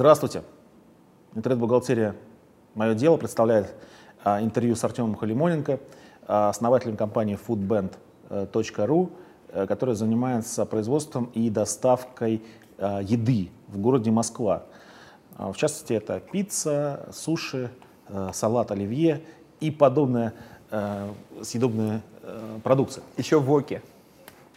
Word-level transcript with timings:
Здравствуйте. 0.00 0.44
Интернет-бухгалтерия 1.34 2.16
«Мое 2.74 2.94
дело» 2.94 3.18
представляет 3.18 3.74
а, 4.24 4.40
интервью 4.40 4.74
с 4.74 4.82
Артемом 4.82 5.14
Халимоненко, 5.14 5.78
а, 6.26 6.48
основателем 6.48 6.96
компании 6.96 7.38
foodband.ru, 7.46 9.10
а, 9.50 9.66
которая 9.66 9.94
занимается 9.94 10.64
производством 10.64 11.26
и 11.34 11.50
доставкой 11.50 12.42
а, 12.78 13.02
еды 13.02 13.50
в 13.68 13.76
городе 13.76 14.10
Москва. 14.10 14.62
А, 15.36 15.52
в 15.52 15.58
частности, 15.58 15.92
это 15.92 16.18
пицца, 16.18 17.06
суши, 17.12 17.70
а, 18.08 18.32
салат 18.32 18.70
оливье 18.70 19.22
и 19.60 19.70
подобная 19.70 20.32
а, 20.70 21.12
съедобная 21.42 22.00
а, 22.22 22.58
продукция. 22.60 23.04
Еще 23.18 23.38
воки. 23.38 23.82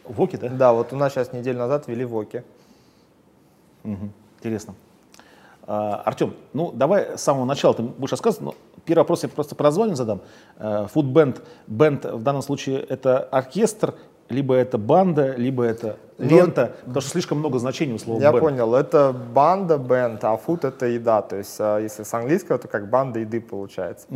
Воки, 0.05 0.37
да? 0.37 0.47
Да, 0.47 0.71
вот 0.71 0.93
у 0.93 0.95
нас 0.95 1.11
сейчас 1.11 1.33
неделю 1.33 1.59
назад 1.59 1.89
ввели 1.89 2.05
воки. 2.05 2.45
Угу. 3.83 4.09
Интересно. 4.37 4.75
А, 5.65 6.01
Артем, 6.05 6.33
ну 6.53 6.71
давай 6.71 7.17
с 7.17 7.21
самого 7.21 7.45
начала 7.45 7.73
ты 7.73 7.83
будешь 7.83 8.11
рассказывать. 8.11 8.45
Но 8.45 8.55
первый 8.85 9.01
вопрос 9.01 9.23
я 9.23 9.29
просто 9.29 9.55
по 9.55 9.63
названию 9.63 9.95
задам. 9.95 10.21
Фудбенд, 10.89 11.41
бенд 11.67 12.05
в 12.05 12.21
данном 12.21 12.41
случае 12.41 12.79
это 12.79 13.19
оркестр, 13.19 13.95
либо 14.29 14.55
это 14.55 14.77
банда, 14.77 15.35
либо 15.35 15.63
это 15.63 15.97
лента, 16.17 16.73
потому 16.81 17.01
что 17.01 17.09
слишком 17.11 17.39
много 17.39 17.59
значений 17.59 17.93
у 17.93 17.99
слова 17.99 18.21
Я 18.21 18.31
бенд. 18.31 18.43
понял, 18.43 18.75
это 18.75 19.13
банда, 19.13 19.77
бенд, 19.77 20.23
а 20.23 20.37
фуд 20.37 20.65
это 20.65 20.85
еда. 20.85 21.21
То 21.21 21.37
есть 21.37 21.55
а, 21.59 21.79
если 21.79 22.03
с 22.03 22.13
английского, 22.13 22.57
то 22.57 22.67
как 22.67 22.89
банда 22.89 23.19
еды 23.19 23.41
получается. 23.41 24.07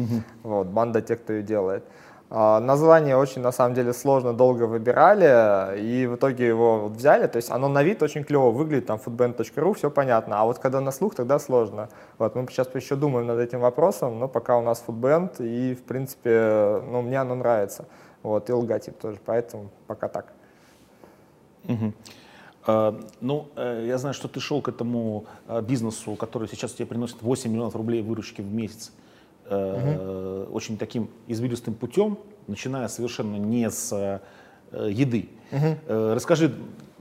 Вот, 0.43 0.67
банда 0.67 1.01
тех, 1.01 1.21
кто 1.21 1.33
ее 1.33 1.43
делает. 1.43 1.83
А, 2.29 2.59
Название 2.59 3.15
очень, 3.15 3.41
на 3.41 3.51
самом 3.51 3.73
деле, 3.73 3.93
сложно, 3.93 4.33
долго 4.33 4.63
выбирали, 4.63 5.79
и 5.79 6.05
в 6.07 6.15
итоге 6.15 6.47
его 6.47 6.79
вот 6.79 6.93
взяли. 6.93 7.27
То 7.27 7.37
есть 7.37 7.49
оно 7.49 7.69
на 7.69 7.83
вид 7.83 8.03
очень 8.03 8.23
клево 8.23 8.51
выглядит, 8.51 8.87
там 8.87 8.99
foodband.ru, 9.03 9.73
все 9.75 9.89
понятно. 9.89 10.41
А 10.41 10.45
вот 10.45 10.59
когда 10.59 10.81
на 10.81 10.91
слух, 10.91 11.15
тогда 11.15 11.39
сложно. 11.39 11.89
Вот, 12.17 12.35
мы 12.35 12.45
сейчас 12.49 12.73
еще 12.75 12.95
думаем 12.95 13.27
над 13.27 13.39
этим 13.39 13.59
вопросом, 13.59 14.19
но 14.19 14.27
пока 14.27 14.57
у 14.57 14.61
нас 14.61 14.83
foodband, 14.85 15.41
и, 15.43 15.75
в 15.75 15.83
принципе, 15.83 16.81
ну, 16.85 17.01
мне 17.01 17.21
оно 17.21 17.35
нравится. 17.35 17.85
Вот, 18.23 18.49
и 18.49 18.53
логотип 18.53 18.97
тоже, 18.97 19.19
поэтому 19.25 19.69
пока 19.87 20.09
так. 20.09 20.33
А, 22.65 22.99
Ну, 23.21 23.47
э, 23.55 23.85
я 23.87 23.97
знаю, 23.97 24.13
что 24.13 24.27
ты 24.27 24.41
шел 24.41 24.61
к 24.61 24.67
этому 24.67 25.25
а, 25.47 25.61
бизнесу, 25.61 26.15
который 26.15 26.49
сейчас 26.49 26.73
тебе 26.73 26.85
приносит 26.85 27.21
8 27.21 27.49
миллионов 27.49 27.75
рублей 27.75 28.01
выручки 28.01 28.41
в 28.41 28.53
месяц, 28.53 28.91
э, 29.49 30.47
очень 30.51 30.77
таким 30.77 31.09
извилистым 31.27 31.73
путем, 31.73 32.17
начиная 32.47 32.87
совершенно 32.87 33.35
не 33.35 33.69
с 33.69 33.91
э, 34.71 34.89
еды. 34.89 35.29
Э, 35.51 36.13
Расскажи, 36.13 36.53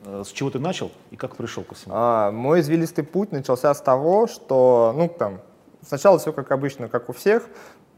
с 0.04 0.28
чего 0.28 0.50
ты 0.50 0.58
начал 0.58 0.90
и 1.10 1.16
как 1.16 1.36
пришел 1.36 1.64
ко 1.64 1.74
всему? 1.74 1.94
А, 1.96 2.30
мой 2.30 2.60
извилистый 2.60 3.04
путь 3.04 3.32
начался 3.32 3.74
с 3.74 3.80
того, 3.80 4.26
что, 4.28 4.94
ну, 4.96 5.08
там, 5.08 5.40
сначала 5.86 6.18
все 6.18 6.32
как 6.32 6.52
обычно, 6.52 6.88
как 6.88 7.08
у 7.08 7.12
всех. 7.12 7.48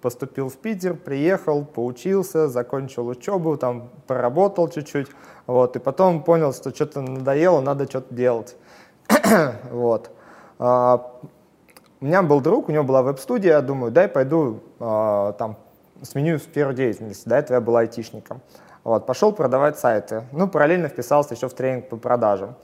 Поступил 0.01 0.49
в 0.49 0.57
Питер, 0.57 0.95
приехал, 0.95 1.65
поучился, 1.65 2.47
закончил 2.47 3.09
учебу, 3.09 3.57
там, 3.57 3.91
поработал 4.07 4.69
чуть-чуть, 4.69 5.09
вот, 5.49 5.75
и 5.75 5.81
потом 5.81 6.23
понял, 6.23 6.53
что 6.53 6.73
что-то 6.73 7.01
надоело, 7.01 7.61
надо 7.61 7.87
что-то 7.87 8.15
делать. 8.15 8.57
вот. 9.73 10.13
А, 10.61 11.19
у 12.01 12.05
меня 12.05 12.23
был 12.23 12.41
друг, 12.41 12.69
у 12.69 12.73
него 12.73 12.85
была 12.85 13.03
веб-студия, 13.03 13.55
я 13.55 13.61
думаю, 13.61 13.91
дай 13.91 14.09
пойду 14.09 14.61
а, 14.79 15.33
там 15.33 15.57
сменю 16.03 16.39
сферу 16.39 16.73
деятельности, 16.73 17.29
до 17.29 17.37
этого 17.37 17.57
я 17.57 17.61
был 17.61 17.77
айтишником. 17.77 18.41
Вот, 18.85 19.07
пошел 19.07 19.33
продавать 19.33 19.79
сайты. 19.79 20.25
Ну, 20.33 20.49
параллельно 20.49 20.89
вписался 20.89 21.35
еще 21.35 21.49
в 21.49 21.55
тренинг 21.55 21.89
по 21.89 21.97
продажам. 21.97 22.55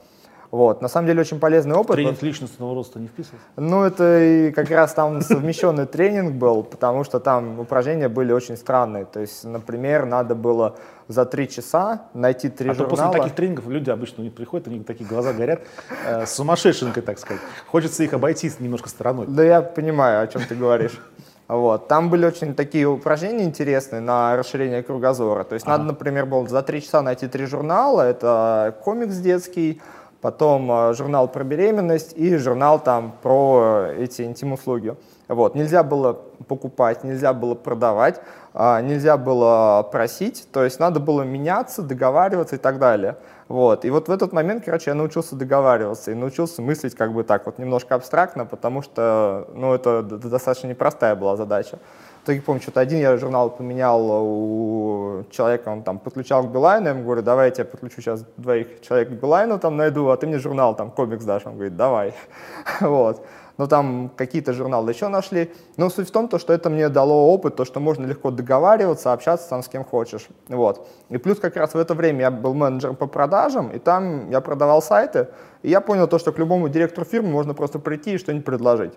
Вот, 0.55 0.81
на 0.81 0.87
самом 0.87 1.07
деле 1.07 1.19
очень 1.19 1.37
полезный 1.37 1.75
опыт. 1.75 1.97
Тренинг 1.97 2.21
личностного 2.21 2.73
роста 2.73 2.97
не 2.97 3.07
вписывался? 3.07 3.45
Ну, 3.57 3.83
это 3.83 4.23
и 4.23 4.51
как 4.51 4.69
раз 4.71 4.93
там 4.93 5.19
совмещенный 5.21 5.85
тренинг 5.85 6.35
был, 6.35 6.63
потому 6.63 7.03
что 7.03 7.19
там 7.19 7.59
упражнения 7.59 8.07
были 8.07 8.31
очень 8.31 8.55
странные. 8.55 9.03
То 9.03 9.19
есть, 9.19 9.43
например, 9.43 10.05
надо 10.05 10.33
было 10.33 10.77
за 11.09 11.25
три 11.25 11.49
часа 11.49 12.03
найти 12.13 12.47
три 12.47 12.69
А 12.69 12.73
то 12.73 12.85
после 12.85 13.03
журнала. 13.03 13.17
таких 13.17 13.35
тренингов 13.35 13.67
люди 13.67 13.89
обычно 13.89 14.21
у 14.21 14.23
них 14.23 14.33
приходят, 14.33 14.69
у 14.69 14.71
них 14.71 14.85
такие 14.85 15.05
глаза 15.05 15.33
горят, 15.33 15.59
э, 16.07 16.25
сумасшедшенкой, 16.25 17.03
так 17.03 17.19
сказать. 17.19 17.41
Хочется 17.67 18.03
их 18.03 18.13
обойти 18.13 18.49
немножко 18.59 18.87
стороной. 18.87 19.27
Да 19.27 19.43
я 19.43 19.61
понимаю, 19.61 20.23
о 20.23 20.27
чем 20.27 20.41
ты 20.43 20.55
говоришь. 20.55 20.97
Вот. 21.47 21.87
Там 21.87 22.09
были 22.09 22.25
очень 22.25 22.55
такие 22.55 22.87
упражнения 22.87 23.43
интересные 23.43 24.01
на 24.01 24.35
расширение 24.35 24.81
кругозора. 24.81 25.43
То 25.43 25.53
есть 25.53 25.67
надо, 25.67 25.83
например, 25.83 26.25
было 26.25 26.47
за 26.47 26.63
три 26.63 26.81
часа 26.81 27.03
найти 27.03 27.27
три 27.27 27.45
журнала. 27.45 28.01
Это 28.01 28.75
комикс 28.83 29.17
детский, 29.17 29.79
потом 30.25 30.71
э, 30.71 30.93
журнал 30.95 31.27
про 31.27 31.43
беременность 31.43 32.13
и 32.17 32.35
журнал 32.37 32.79
там 32.79 33.13
про 33.21 33.89
э, 33.89 34.05
эти 34.05 34.23
интим-услуги. 34.23 34.95
Вот. 35.27 35.53
Нельзя 35.53 35.83
было 35.83 36.13
покупать, 36.47 37.03
нельзя 37.03 37.31
было 37.31 37.53
продавать, 37.53 38.19
а, 38.55 38.81
нельзя 38.81 39.17
было 39.17 39.87
просить, 39.91 40.47
то 40.51 40.63
есть 40.63 40.79
надо 40.79 40.99
было 40.99 41.21
меняться, 41.21 41.83
договариваться 41.83 42.55
и 42.55 42.57
так 42.57 42.79
далее. 42.79 43.17
Вот. 43.49 43.85
И 43.85 43.91
вот 43.91 44.07
в 44.07 44.11
этот 44.11 44.33
момент, 44.33 44.65
короче, 44.65 44.89
я 44.89 44.95
научился 44.95 45.35
договариваться 45.35 46.09
и 46.09 46.15
научился 46.15 46.63
мыслить 46.63 46.95
как 46.95 47.13
бы 47.13 47.23
так 47.23 47.45
вот 47.45 47.59
немножко 47.59 47.93
абстрактно, 47.93 48.47
потому 48.47 48.81
что, 48.81 49.47
ну, 49.53 49.75
это 49.75 50.01
достаточно 50.01 50.65
непростая 50.65 51.15
была 51.15 51.35
задача. 51.35 51.77
Итоге, 52.25 52.41
помню, 52.41 52.59
что-то 52.59 52.79
один 52.79 52.97
я 52.97 53.17
журнал 53.17 53.51
поменял 53.51 54.01
у 54.09 55.25
человека, 55.29 55.69
он 55.69 55.83
там 55.83 55.99
подключал 55.99 56.41
к 56.41 56.51
Билайну, 56.51 56.87
я 56.87 56.93
ему 56.93 57.03
говорю, 57.03 57.21
давай 57.21 57.49
я 57.49 57.51
тебя 57.51 57.65
подключу 57.65 58.01
сейчас 58.01 58.25
двоих 58.35 58.81
человек 58.81 59.09
к 59.09 59.11
Билайну 59.11 59.59
там 59.59 59.77
найду, 59.77 60.09
а 60.09 60.17
ты 60.17 60.25
мне 60.25 60.39
журнал 60.39 60.75
там 60.75 60.89
комикс 60.89 61.23
дашь. 61.23 61.45
Он 61.45 61.53
говорит, 61.53 61.75
давай. 61.75 62.15
Вот. 62.81 63.23
Ну, 63.57 63.67
там 63.67 64.09
какие-то 64.17 64.53
журналы 64.53 64.91
еще 64.91 65.07
нашли. 65.07 65.53
Но 65.77 65.91
суть 65.91 66.09
в 66.09 66.11
том, 66.11 66.27
то, 66.27 66.39
что 66.39 66.51
это 66.51 66.71
мне 66.71 66.89
дало 66.89 67.31
опыт, 67.31 67.55
то, 67.55 67.63
что 67.63 67.79
можно 67.79 68.07
легко 68.07 68.31
договариваться, 68.31 69.13
общаться 69.13 69.47
там 69.47 69.61
с 69.61 69.67
кем 69.67 69.83
хочешь. 69.83 70.27
Вот. 70.47 70.87
И 71.09 71.17
плюс 71.17 71.39
как 71.39 71.55
раз 71.57 71.75
в 71.75 71.77
это 71.77 71.93
время 71.93 72.21
я 72.21 72.31
был 72.31 72.55
менеджером 72.55 72.95
по 72.95 73.05
продажам, 73.05 73.69
и 73.69 73.77
там 73.77 74.31
я 74.31 74.41
продавал 74.41 74.81
сайты, 74.81 75.27
и 75.61 75.69
я 75.69 75.79
понял 75.79 76.07
то, 76.07 76.17
что 76.17 76.31
к 76.31 76.39
любому 76.39 76.69
директору 76.69 77.05
фирмы 77.05 77.29
можно 77.29 77.53
просто 77.53 77.77
прийти 77.77 78.15
и 78.15 78.17
что-нибудь 78.17 78.45
предложить. 78.45 78.93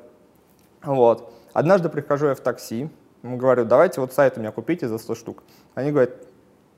Вот. 0.83 1.31
Однажды 1.53 1.91
прихожу 1.91 2.28
я 2.28 2.34
в 2.34 2.41
такси, 2.41 2.89
говорю, 3.23 3.65
давайте 3.65 4.01
вот 4.01 4.12
сайт 4.12 4.37
у 4.37 4.41
меня 4.41 4.53
купите 4.53 4.89
за 4.89 4.99
100 4.99 5.15
штук. 5.15 5.43
Они 5.75 5.91
говорят, 5.91 6.11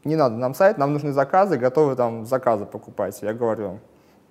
не 0.05 0.17
надо 0.17 0.37
нам 0.37 0.55
сайт, 0.55 0.79
нам 0.79 0.93
нужны 0.93 1.13
заказы, 1.13 1.59
готовы 1.59 1.97
там 1.97 2.25
заказы 2.27 2.65
покупать. 2.65 3.21
Я 3.23 3.35
говорю, 3.35 3.81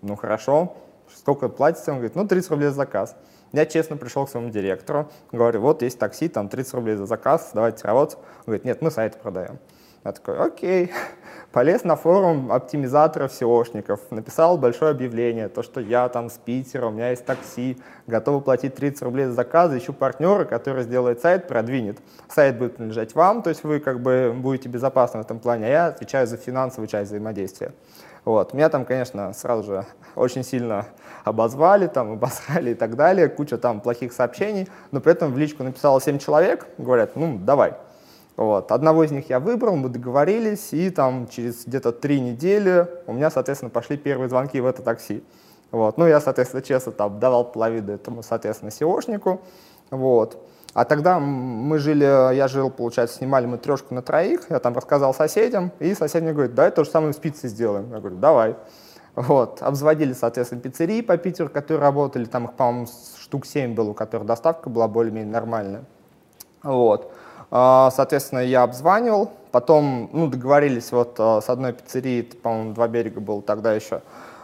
ну 0.02 0.16
хорошо, 0.16 0.76
сколько 1.16 1.50
платите? 1.50 1.92
Он 1.92 1.98
говорит, 1.98 2.16
ну 2.16 2.28
30 2.28 2.50
рублей 2.52 2.68
за 2.70 2.76
заказ. 2.76 3.16
Я 3.52 3.66
честно 3.66 3.98
пришел 3.98 4.26
к 4.26 4.30
своему 4.30 4.50
директору, 4.50 5.10
говорю, 5.32 5.62
вот 5.62 5.82
есть 5.82 5.98
такси, 5.98 6.30
там 6.30 6.50
30 6.50 6.74
рублей 6.76 6.96
за 6.96 7.06
заказ, 7.06 7.52
давайте 7.54 7.88
работать. 7.88 8.18
Он 8.18 8.44
говорит, 8.46 8.66
нет, 8.66 8.82
мы 8.82 8.92
сайт 8.92 9.20
продаем. 9.20 9.60
Я 10.06 10.12
такой, 10.14 10.38
окей. 10.38 10.92
Полез 11.52 11.84
на 11.84 11.96
форум 11.96 12.52
оптимизаторов 12.52 13.32
SEOшников, 13.32 14.00
написал 14.12 14.58
большое 14.58 14.92
объявление, 14.92 15.50
то, 15.50 15.64
что 15.64 15.82
я 15.82 16.08
там 16.08 16.30
с 16.30 16.38
Питера, 16.38 16.86
у 16.86 16.92
меня 16.92 17.10
есть 17.10 17.26
такси, 17.26 17.78
готовы 18.06 18.42
платить 18.42 18.76
30 18.76 19.02
рублей 19.02 19.26
за 19.26 19.34
заказ, 19.34 19.74
ищу 19.74 19.92
партнера, 19.92 20.46
который 20.46 20.84
сделает 20.84 21.22
сайт, 21.22 21.48
продвинет. 21.48 21.98
Сайт 22.30 22.58
будет 22.58 22.76
принадлежать 22.76 23.16
вам, 23.16 23.42
то 23.42 23.50
есть 23.50 23.64
вы 23.64 23.80
как 23.80 24.02
бы 24.02 24.32
будете 24.36 24.70
безопасны 24.70 25.22
в 25.22 25.26
этом 25.26 25.40
плане, 25.40 25.66
а 25.66 25.70
я 25.70 25.86
отвечаю 25.88 26.28
за 26.28 26.38
финансовую 26.38 26.88
часть 26.88 27.10
взаимодействия. 27.10 27.74
Вот. 28.26 28.54
Меня 28.54 28.70
там, 28.70 28.86
конечно, 28.86 29.34
сразу 29.34 29.64
же 29.64 29.86
очень 30.16 30.44
сильно 30.44 30.86
обозвали, 31.24 31.88
там, 31.88 32.12
обосрали 32.14 32.72
и 32.72 32.76
так 32.76 32.96
далее, 32.96 33.28
куча 33.28 33.58
там 33.58 33.82
плохих 33.82 34.14
сообщений, 34.14 34.68
но 34.92 35.02
при 35.02 35.14
этом 35.14 35.34
в 35.34 35.38
личку 35.38 35.64
написало 35.64 36.00
7 36.00 36.20
человек, 36.20 36.68
говорят, 36.78 37.16
ну, 37.16 37.40
давай. 37.40 37.74
Вот. 38.40 38.72
Одного 38.72 39.04
из 39.04 39.12
них 39.12 39.30
я 39.30 39.42
выбрал, 39.42 39.76
мы 39.76 39.90
договорились, 39.90 40.72
и 40.72 40.90
там 40.92 41.28
через 41.28 41.66
где-то 41.66 41.92
три 41.92 42.22
недели 42.22 42.88
у 43.06 43.12
меня, 43.12 43.30
соответственно, 43.30 43.70
пошли 43.70 43.98
первые 43.98 44.30
звонки 44.30 44.62
в 44.62 44.66
это 44.66 44.82
такси. 44.82 45.26
Вот. 45.72 45.98
Ну, 45.98 46.08
я, 46.08 46.22
соответственно, 46.22 46.64
честно 46.64 46.94
там 46.94 47.20
давал 47.20 47.52
половину 47.52 47.92
этому, 47.92 48.24
соответственно, 48.24 48.70
SEOшнику. 48.70 49.42
Вот. 49.90 50.38
А 50.74 50.86
тогда 50.86 51.20
мы 51.20 51.80
жили, 51.80 52.06
я 52.34 52.48
жил, 52.48 52.70
получается, 52.70 53.18
снимали 53.18 53.46
мы 53.46 53.58
трешку 53.58 53.94
на 53.94 54.02
троих, 54.02 54.46
я 54.50 54.60
там 54.60 54.74
рассказал 54.74 55.14
соседям, 55.14 55.74
и 55.80 55.94
сосед 55.94 56.24
мне 56.24 56.32
говорит, 56.32 56.56
давай 56.56 56.72
то 56.72 56.86
же 56.86 56.90
самое 56.90 57.12
с 57.12 57.18
пиццей 57.18 57.50
сделаем. 57.50 57.92
Я 57.92 58.00
говорю, 58.00 58.16
давай. 58.16 58.56
Вот. 59.16 59.62
Обзводили, 59.62 60.14
соответственно, 60.14 60.62
пиццерии 60.62 61.02
по 61.02 61.18
Питеру, 61.18 61.50
которые 61.50 61.82
работали, 61.82 62.24
там 62.24 62.46
их, 62.46 62.54
по-моему, 62.54 62.88
штук 63.20 63.46
7 63.46 63.76
было, 63.76 63.90
у 63.90 63.94
которых 63.94 64.26
доставка 64.26 64.70
была 64.70 64.88
более-менее 64.88 65.34
нормальная. 65.34 65.84
Вот. 66.64 67.12
А, 67.52 67.92
Соответственно, 67.92 68.40
я 68.40 68.64
обзванивал, 68.64 69.32
потом, 69.52 70.10
ну, 70.14 70.28
договорились 70.28 70.92
вот 70.92 71.16
а, 71.20 71.42
с 71.42 71.50
одной 71.50 71.74
пиццерией, 71.74 72.24
по-моему, 72.24 72.74
два 72.74 72.88
берега 72.88 73.20
было 73.20 73.42
тогда 73.42 73.74
еще, 73.74 74.02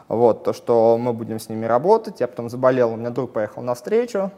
вот, 0.07 0.43
то, 0.43 0.53
что 0.53 0.97
мы 0.97 1.13
будем 1.13 1.39
с 1.39 1.49
ними 1.49 1.65
работать. 1.65 2.19
Я 2.19 2.27
потом 2.27 2.49
заболел, 2.49 2.93
у 2.93 2.95
меня 2.95 3.09
друг 3.09 3.31
поехал 3.31 3.61
на 3.61 3.75
встречу, 3.75 4.31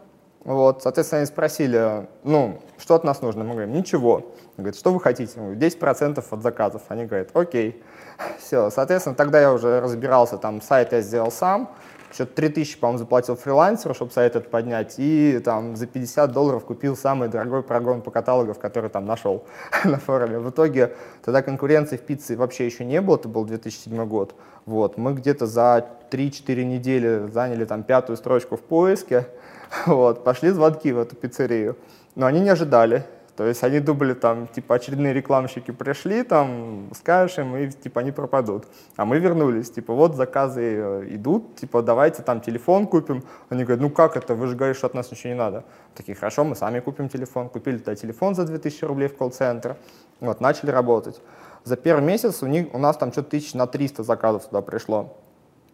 вот, 0.48 0.82
соответственно, 0.82 1.20
они 1.20 1.26
спросили, 1.26 2.08
ну, 2.24 2.62
что 2.78 2.96
от 2.96 3.04
нас 3.04 3.22
нужно? 3.22 3.44
Мы 3.44 3.52
говорим, 3.52 3.74
ничего. 3.74 4.14
Он 4.14 4.24
говорит, 4.64 4.80
что 4.80 4.94
вы 4.94 5.02
хотите? 5.02 5.34
Мы 5.36 5.56
говорим, 5.56 5.60
10% 5.60 6.24
от 6.30 6.42
заказов. 6.42 6.84
Они 6.88 7.06
говорят, 7.06 7.36
окей. 7.36 7.84
Все, 8.40 8.70
соответственно, 8.70 9.14
тогда 9.14 9.42
я 9.42 9.52
уже 9.52 9.82
разбирался, 9.82 10.38
там, 10.38 10.62
сайт 10.62 10.94
я 10.94 11.02
сделал 11.02 11.32
сам, 11.32 11.70
еще 12.12 12.26
3000, 12.26 12.80
по-моему, 12.80 13.00
заплатил 13.00 13.36
фрилансеру, 13.36 13.94
чтобы 13.94 14.12
сайт 14.12 14.36
этот 14.36 14.50
поднять, 14.50 14.96
и 14.98 15.40
там 15.44 15.76
за 15.76 15.88
50 15.88 16.32
долларов 16.32 16.66
купил 16.66 16.96
самый 16.96 17.30
дорогой 17.30 17.64
прогон 17.64 18.02
по 18.02 18.12
каталогов, 18.12 18.60
который 18.60 18.90
там 18.90 19.06
нашел 19.06 19.44
на 19.84 19.98
форуме. 19.98 20.40
В 20.40 20.50
итоге 20.50 20.94
тогда 21.24 21.42
конкуренции 21.42 21.98
в 21.98 22.02
пицце 22.02 22.36
вообще 22.36 22.66
еще 22.66 22.86
не 22.86 23.02
было, 23.02 23.18
это 23.18 23.28
был 23.28 23.46
2007 23.46 24.06
год. 24.06 24.36
Вот, 24.66 24.98
мы 24.98 25.14
где-то 25.14 25.46
за 25.48 25.88
3-4 26.12 26.64
недели 26.64 27.28
заняли 27.32 27.66
там 27.66 27.84
пятую 27.84 28.18
строчку 28.18 28.58
в 28.58 28.62
поиске, 28.62 29.28
вот, 29.86 30.24
пошли 30.24 30.50
звонки 30.50 30.92
в 30.92 31.00
эту 31.00 31.16
пиццерию, 31.16 31.78
но 32.16 32.26
они 32.26 32.40
не 32.40 32.50
ожидали, 32.50 33.06
то 33.38 33.46
есть 33.46 33.64
они 33.64 33.80
думали, 33.80 34.16
там, 34.16 34.48
типа, 34.48 34.76
очередные 34.76 35.14
рекламщики 35.14 35.70
пришли, 35.70 36.24
там, 36.24 36.90
скажешь 36.96 37.38
им, 37.38 37.56
и, 37.56 37.70
типа, 37.70 38.02
они 38.02 38.12
пропадут. 38.12 38.66
А 38.96 39.06
мы 39.06 39.20
вернулись, 39.20 39.70
типа, 39.70 39.94
вот 39.94 40.16
заказы 40.16 40.64
э, 40.64 41.08
идут, 41.12 41.56
типа, 41.56 41.84
давайте 41.84 42.24
там 42.24 42.42
телефон 42.42 42.88
купим. 42.88 43.24
Они 43.50 43.64
говорят, 43.64 43.82
ну 43.82 43.92
как 43.92 44.18
это, 44.18 44.34
вы 44.34 44.48
же 44.48 44.56
говорите, 44.56 44.80
что 44.80 44.88
от 44.88 44.96
нас 44.96 45.12
ничего 45.12 45.34
не 45.34 45.40
надо. 45.40 45.66
Такие, 45.94 46.16
хорошо, 46.16 46.46
мы 46.46 46.56
сами 46.56 46.80
купим 46.80 47.10
телефон. 47.10 47.50
Купили 47.50 47.78
тогда 47.78 47.96
телефон 47.96 48.34
за 48.34 48.44
2000 48.44 48.86
рублей 48.86 49.08
в 49.08 49.16
колл-центр. 49.16 49.76
Вот, 50.20 50.42
начали 50.42 50.72
работать. 50.72 51.22
За 51.64 51.76
первый 51.76 52.04
месяц 52.04 52.42
у, 52.42 52.48
них, 52.48 52.74
у 52.74 52.80
нас 52.80 52.98
там 52.98 53.12
что-то 53.12 53.30
тысяч 53.30 53.54
на 53.54 53.68
300 53.68 54.02
заказов 54.02 54.46
туда 54.46 54.64
пришло. 54.64 55.16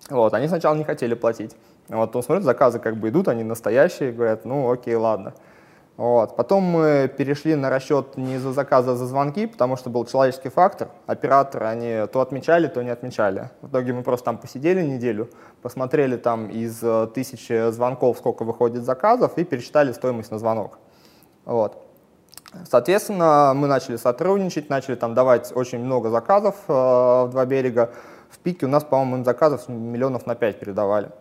Вот, 0.10 0.34
они 0.34 0.50
сначала 0.50 0.76
не 0.76 0.84
хотели 0.84 1.14
платить. 1.14 1.56
Вот, 1.88 2.14
он 2.14 2.24
смотрит, 2.24 2.44
заказы 2.44 2.80
как 2.80 2.98
бы 2.98 3.08
идут, 3.08 3.30
они 3.30 3.46
настоящие, 3.46 4.12
говорят, 4.12 4.44
ну 4.44 4.70
окей, 4.70 4.96
ладно. 4.96 5.34
Вот. 5.96 6.36
Потом 6.36 6.64
мы 6.64 7.08
перешли 7.08 7.54
на 7.54 7.70
расчет 7.70 8.18
не 8.18 8.40
за 8.40 8.52
заказы, 8.52 8.92
а 8.92 8.96
за 8.96 9.06
звонки, 9.06 9.46
потому 9.46 9.78
что 9.78 9.92
был 9.92 10.06
человеческий 10.06 10.50
фактор. 10.50 10.90
Операторы, 11.06 11.68
они 11.68 12.08
то 12.12 12.22
отмечали, 12.22 12.68
то 12.68 12.82
не 12.82 12.90
отмечали. 12.90 13.52
В 13.62 13.70
итоге 13.70 13.94
мы 13.94 14.02
просто 14.02 14.26
там 14.26 14.38
посидели 14.40 14.82
неделю, 14.82 15.30
посмотрели 15.62 16.18
там 16.18 16.50
из 16.50 16.82
э, 16.82 17.08
тысячи 17.14 17.70
звонков, 17.70 18.18
сколько 18.18 18.44
выходит 18.44 18.84
заказов, 18.84 19.38
и 19.38 19.44
пересчитали 19.44 19.92
стоимость 19.92 20.32
на 20.32 20.40
звонок. 20.40 20.80
Вот. 21.46 21.78
Соответственно, 22.70 23.54
мы 23.56 23.68
начали 23.68 23.98
сотрудничать, 23.98 24.70
начали 24.70 24.96
там 24.96 25.14
давать 25.14 25.52
очень 25.56 25.80
много 25.80 26.10
заказов 26.10 26.56
э, 26.68 26.74
в 26.74 27.30
два 27.32 27.46
берега. 27.46 27.92
В 28.32 28.40
пике 28.40 28.66
у 28.66 28.70
нас, 28.70 28.84
по-моему, 28.84 29.24
заказов 29.24 29.70
миллионов 29.70 30.26
на 30.26 30.34
пять 30.34 30.60
передавали. 30.60 31.12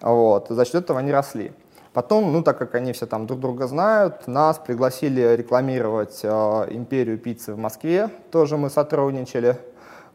Вот. 0.00 0.48
За 0.48 0.64
счет 0.64 0.84
этого 0.84 0.98
они 0.98 1.12
росли. 1.12 1.52
Потом, 1.94 2.32
ну, 2.32 2.42
так 2.42 2.58
как 2.58 2.74
они 2.74 2.92
все 2.92 3.06
там 3.06 3.28
друг 3.28 3.38
друга 3.38 3.68
знают, 3.68 4.26
нас 4.26 4.58
пригласили 4.58 5.36
рекламировать 5.36 6.20
э, 6.24 6.28
империю 6.70 7.16
пиццы 7.18 7.54
в 7.54 7.56
Москве, 7.56 8.10
тоже 8.32 8.56
мы 8.56 8.68
сотрудничали. 8.68 9.56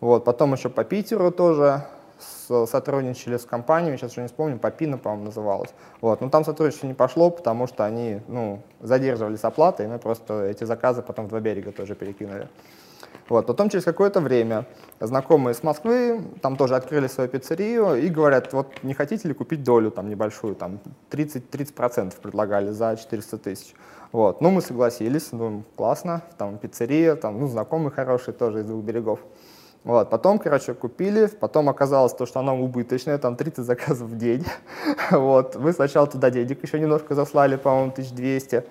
Вот, 0.02 0.26
потом 0.26 0.52
еще 0.52 0.68
по 0.68 0.84
Питеру 0.84 1.32
тоже 1.32 1.86
с, 2.20 2.66
сотрудничали 2.66 3.38
с 3.38 3.46
компаниями, 3.46 3.96
сейчас 3.96 4.12
уже 4.12 4.24
не 4.24 4.28
вспомню, 4.28 4.60
Попина, 4.60 4.98
по-моему, 4.98 5.26
называлась. 5.28 5.70
Вот, 6.02 6.20
но 6.20 6.30
там 6.30 6.44
сотрудничество 6.44 6.86
не 6.86 6.94
пошло, 6.94 7.30
потому 7.30 7.66
что 7.66 7.86
они, 7.86 8.20
ну, 8.28 8.62
задерживали 8.82 9.38
с 9.38 9.46
оплатой, 9.46 9.86
и 9.86 9.90
мы 9.90 10.00
просто 10.00 10.48
эти 10.48 10.66
заказы 10.66 11.02
потом 11.02 11.28
в 11.28 11.30
два 11.30 11.40
берега 11.40 11.72
тоже 11.72 11.96
перекинули. 11.96 12.50
Вот. 13.30 13.46
Потом 13.46 13.70
через 13.70 13.84
какое-то 13.84 14.20
время 14.22 14.66
знакомые 15.00 15.54
с 15.54 15.64
Москвы 15.64 16.22
там 16.42 16.58
тоже 16.58 16.76
открыли 16.76 17.08
свою 17.08 17.30
пиццерию 17.30 17.96
и 17.96 18.10
говорят, 18.10 18.52
вот 18.54 18.84
не 18.84 18.94
хотите 18.94 19.28
ли 19.28 19.34
купить 19.34 19.64
долю 19.64 19.92
там 19.92 20.10
небольшую, 20.10 20.56
там 20.56 20.80
30-30% 21.12 22.20
предлагали 22.22 22.72
за 22.72 22.98
400 22.98 23.38
тысяч. 23.38 23.76
Вот. 24.12 24.42
Ну, 24.42 24.50
мы 24.50 24.62
согласились, 24.62 25.30
думаем, 25.30 25.64
классно, 25.76 26.24
там 26.38 26.58
пиццерия, 26.58 27.16
там, 27.16 27.40
ну, 27.40 27.48
знакомый 27.48 27.92
хороший 27.92 28.34
тоже 28.34 28.62
из 28.62 28.66
двух 28.66 28.84
берегов. 28.84 29.20
Вот, 29.86 30.10
потом, 30.10 30.40
короче, 30.40 30.74
купили, 30.74 31.28
потом 31.28 31.70
оказалось 31.70 32.14
то, 32.14 32.26
что 32.26 32.42
она 32.42 32.54
убыточная, 32.54 33.18
там 33.18 33.38
30 33.38 33.66
заказов 33.66 34.10
в 34.10 34.18
день. 34.18 34.46
вот, 35.12 35.56
мы 35.56 35.72
сначала 35.72 36.06
туда 36.06 36.30
денег 36.32 36.62
еще 36.64 36.80
немножко 36.80 37.16
заслали, 37.16 37.56
по-моему, 37.56 37.92
1200. 37.92 38.64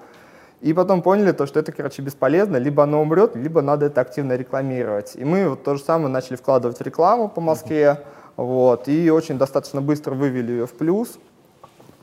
И 0.60 0.72
потом 0.72 1.02
поняли, 1.02 1.32
то, 1.32 1.46
что 1.46 1.60
это, 1.60 1.70
короче, 1.70 2.02
бесполезно, 2.02 2.56
либо 2.56 2.82
оно 2.82 3.00
умрет, 3.00 3.36
либо 3.36 3.62
надо 3.62 3.86
это 3.86 4.00
активно 4.00 4.34
рекламировать. 4.34 5.14
И 5.14 5.24
мы 5.24 5.48
вот 5.48 5.62
то 5.62 5.76
же 5.76 5.82
самое 5.82 6.08
начали 6.08 6.36
вкладывать 6.36 6.78
в 6.78 6.82
рекламу 6.82 7.28
по 7.28 7.40
Москве, 7.40 8.02
вот, 8.36 8.88
и 8.88 9.10
очень 9.10 9.38
достаточно 9.38 9.80
быстро 9.80 10.14
вывели 10.14 10.52
ее 10.52 10.66
в 10.66 10.72
плюс. 10.72 11.18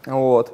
Вот. 0.06 0.54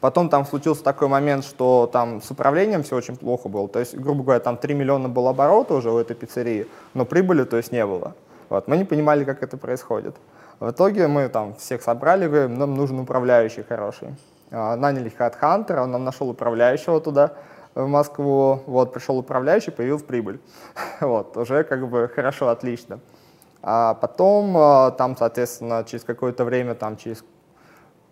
Потом 0.00 0.28
там 0.28 0.44
случился 0.46 0.82
такой 0.82 1.08
момент, 1.08 1.44
что 1.44 1.88
там 1.92 2.22
с 2.22 2.30
управлением 2.30 2.82
все 2.82 2.96
очень 2.96 3.16
плохо 3.16 3.48
было. 3.48 3.68
То 3.68 3.78
есть, 3.78 3.96
грубо 3.96 4.24
говоря, 4.24 4.40
там 4.40 4.56
3 4.56 4.74
миллиона 4.74 5.08
было 5.08 5.30
оборота 5.30 5.74
уже 5.74 5.92
у 5.92 5.98
этой 5.98 6.16
пиццерии, 6.16 6.66
но 6.94 7.04
прибыли, 7.04 7.44
то 7.44 7.56
есть, 7.56 7.70
не 7.70 7.86
было. 7.86 8.14
Вот. 8.48 8.66
Мы 8.66 8.78
не 8.78 8.84
понимали, 8.84 9.24
как 9.24 9.42
это 9.42 9.56
происходит. 9.56 10.16
В 10.58 10.70
итоге 10.70 11.06
мы 11.06 11.28
там 11.28 11.54
всех 11.54 11.82
собрали, 11.82 12.26
говорим, 12.26 12.58
нам 12.58 12.74
нужен 12.74 12.98
управляющий 12.98 13.62
хороший. 13.62 14.08
А, 14.52 14.76
наняли 14.76 15.10
HeadHunter, 15.10 15.80
он 15.80 15.92
нам 15.92 16.04
нашел 16.04 16.28
управляющего 16.28 17.00
туда, 17.00 17.32
в 17.74 17.86
Москву, 17.86 18.62
вот, 18.66 18.92
пришел 18.92 19.16
управляющий, 19.16 19.70
появилась 19.70 20.02
прибыль. 20.02 20.40
вот, 21.00 21.36
уже 21.38 21.64
как 21.64 21.88
бы 21.88 22.10
хорошо, 22.14 22.48
отлично. 22.48 23.00
А 23.62 23.94
потом 23.94 24.54
а, 24.56 24.90
там, 24.90 25.16
соответственно, 25.16 25.84
через 25.88 26.04
какое-то 26.04 26.44
время, 26.44 26.74
там 26.74 26.98
через, 26.98 27.24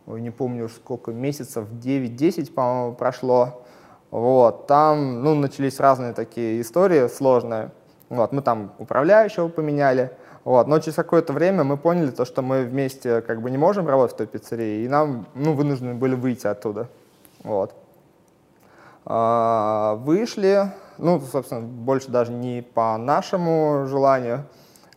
не 0.07 0.31
помню 0.31 0.71
сколько 0.71 1.13
месяцев, 1.13 1.69
9-10, 1.69 2.55
по-моему, 2.55 2.95
прошло, 2.95 3.63
вот, 4.11 4.67
там, 4.67 5.23
ну, 5.23 5.35
начались 5.35 5.79
разные 5.79 6.15
такие 6.15 6.63
истории 6.63 7.07
сложные. 7.09 7.71
Вот, 8.09 8.33
мы 8.33 8.41
там 8.41 8.73
управляющего 8.79 9.49
поменяли, 9.49 10.17
вот. 10.45 10.67
Но 10.67 10.79
через 10.79 10.97
какое-то 10.97 11.33
время 11.33 11.65
мы 11.65 11.77
поняли, 11.77 12.11
то, 12.11 12.25
что 12.25 12.43
мы 12.43 12.65
вместе 12.65 13.21
как 13.21 13.43
бы 13.43 13.51
не 13.51 13.59
можем 13.59 13.89
работать 13.89 14.15
в 14.15 14.19
той 14.19 14.27
пиццерии, 14.27 14.85
и 14.85 14.89
нам 14.89 15.27
ну, 15.35 15.55
вынуждены 15.55 15.95
были 15.95 16.15
выйти 16.15 16.47
оттуда. 16.47 16.89
Вот. 17.43 17.75
А, 19.05 19.95
вышли, 19.97 20.73
ну, 20.99 21.21
собственно, 21.21 21.63
больше 21.63 22.11
даже 22.11 22.33
не 22.33 22.63
по 22.63 22.97
нашему 22.97 23.87
желанию, 23.87 24.45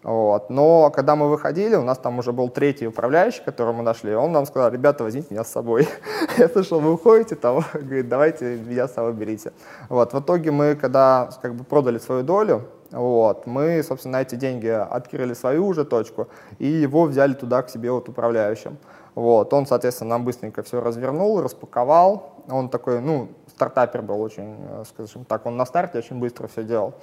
вот. 0.04 0.50
Но 0.50 0.92
когда 0.92 1.16
мы 1.16 1.30
выходили, 1.30 1.76
у 1.76 1.84
нас 1.84 1.98
там 1.98 2.20
уже 2.20 2.34
был 2.34 2.50
третий 2.50 2.88
управляющий, 2.88 3.42
которого 3.42 3.74
мы 3.74 3.84
нашли, 3.84 4.14
он 4.14 4.34
нам 4.34 4.46
сказал, 4.46 4.70
ребята, 4.70 5.04
возьмите 5.04 5.28
меня 5.32 5.44
с 5.46 5.52
собой. 5.52 5.88
Я 6.38 6.50
слышал, 6.50 6.80
вы 6.80 6.94
уходите, 6.94 7.36
там, 7.36 7.64
говорит, 7.74 8.10
давайте 8.10 8.58
меня 8.58 8.88
с 8.88 8.94
собой 8.94 9.14
берите. 9.14 9.54
Вот. 9.90 10.14
В 10.14 10.20
итоге 10.20 10.52
мы, 10.52 10.76
когда 10.76 11.30
как 11.42 11.56
бы 11.56 11.64
продали 11.64 12.00
свою 12.00 12.24
долю, 12.24 12.64
вот, 12.94 13.48
мы, 13.48 13.82
собственно, 13.82 14.20
на 14.20 14.22
эти 14.22 14.36
деньги 14.36 14.68
открыли 14.68 15.34
свою 15.34 15.66
уже 15.66 15.84
точку 15.84 16.28
и 16.60 16.68
его 16.68 17.06
взяли 17.06 17.34
туда 17.34 17.64
к 17.64 17.70
себе 17.70 17.92
вот 17.92 18.08
управляющим. 18.08 18.78
Вот, 19.16 19.52
он, 19.54 19.66
соответственно, 19.66 20.12
нам 20.12 20.26
быстренько 20.26 20.62
все 20.62 20.80
развернул, 20.80 21.42
распаковал. 21.42 22.44
Он 22.50 22.70
такой, 22.70 23.02
ну, 23.02 23.30
стартапер 23.48 24.02
был 24.04 24.22
очень, 24.22 24.56
э, 24.60 24.84
скажем 24.88 25.26
так, 25.26 25.46
он 25.46 25.58
на 25.58 25.66
старте 25.66 25.98
очень 25.98 26.20
быстро 26.20 26.48
все 26.48 26.64
делал. 26.64 26.94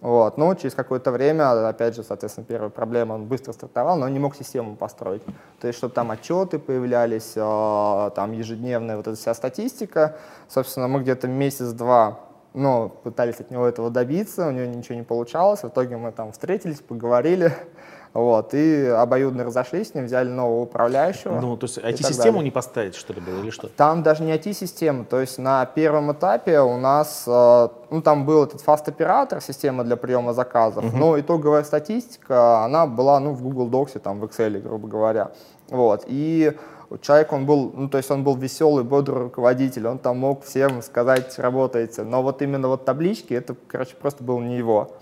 Вот. 0.00 0.36
Но 0.36 0.54
через 0.54 0.74
какое-то 0.74 1.10
время, 1.10 1.68
опять 1.68 1.96
же, 1.96 2.02
соответственно, 2.02 2.44
первая 2.46 2.70
проблема, 2.70 3.14
он 3.14 3.26
быстро 3.26 3.52
стартовал, 3.52 3.96
но 3.96 4.08
не 4.08 4.18
мог 4.18 4.36
систему 4.36 4.76
построить. 4.76 5.22
То 5.60 5.68
есть, 5.68 5.78
чтобы 5.78 5.94
там 5.94 6.10
отчеты 6.10 6.58
появлялись, 6.58 7.32
э, 7.36 8.10
там 8.14 8.32
ежедневная 8.32 8.96
вот 8.96 9.06
эта 9.06 9.16
вся 9.16 9.32
статистика. 9.34 10.16
Собственно, 10.48 10.88
мы 10.88 11.00
где-то 11.02 11.28
месяц-два 11.28 12.20
но 12.56 12.88
пытались 12.88 13.38
от 13.38 13.50
него 13.50 13.66
этого 13.66 13.90
добиться, 13.90 14.48
у 14.48 14.50
него 14.50 14.64
ничего 14.64 14.96
не 14.96 15.02
получалось. 15.02 15.60
В 15.60 15.68
итоге 15.68 15.98
мы 15.98 16.10
там 16.10 16.32
встретились, 16.32 16.80
поговорили, 16.80 17.52
вот, 18.14 18.54
и 18.54 18.86
обоюдно 18.86 19.44
разошлись 19.44 19.90
с 19.90 19.94
ним, 19.94 20.06
взяли 20.06 20.30
нового 20.30 20.62
управляющего. 20.62 21.38
Ну, 21.38 21.58
то 21.58 21.66
есть 21.66 21.76
IT-систему 21.76 22.40
не 22.40 22.50
поставить, 22.50 22.94
что 22.94 23.12
ли, 23.12 23.20
было, 23.20 23.40
или 23.40 23.50
что? 23.50 23.68
Там 23.68 24.02
даже 24.02 24.22
не 24.22 24.32
IT-система, 24.32 25.04
то 25.04 25.20
есть 25.20 25.36
на 25.36 25.66
первом 25.66 26.12
этапе 26.12 26.60
у 26.60 26.78
нас, 26.78 27.24
э, 27.26 27.68
ну, 27.90 28.00
там 28.00 28.24
был 28.24 28.44
этот 28.44 28.62
фаст-оператор, 28.62 29.42
система 29.42 29.84
для 29.84 29.96
приема 29.96 30.32
заказов, 30.32 30.82
uh-huh. 30.82 30.96
но 30.96 31.20
итоговая 31.20 31.62
статистика, 31.62 32.64
она 32.64 32.86
была, 32.86 33.20
ну, 33.20 33.32
в 33.32 33.42
Google 33.42 33.68
Docs, 33.68 33.98
там, 33.98 34.18
в 34.18 34.24
Excel, 34.24 34.62
грубо 34.62 34.88
говоря, 34.88 35.32
вот, 35.68 36.04
и 36.06 36.56
человек, 37.00 37.32
он 37.32 37.46
был, 37.46 37.72
ну, 37.74 37.88
то 37.88 37.98
есть 37.98 38.10
он 38.10 38.24
был 38.24 38.36
веселый, 38.36 38.84
бодрый 38.84 39.24
руководитель, 39.24 39.86
он 39.88 39.98
там 39.98 40.18
мог 40.18 40.44
всем 40.44 40.82
сказать, 40.82 41.38
работаете, 41.38 42.02
но 42.02 42.22
вот 42.22 42.42
именно 42.42 42.68
вот 42.68 42.84
таблички, 42.84 43.34
это, 43.34 43.56
короче, 43.66 43.96
просто 43.96 44.22
был 44.24 44.40
не 44.40 44.56
его. 44.56 44.92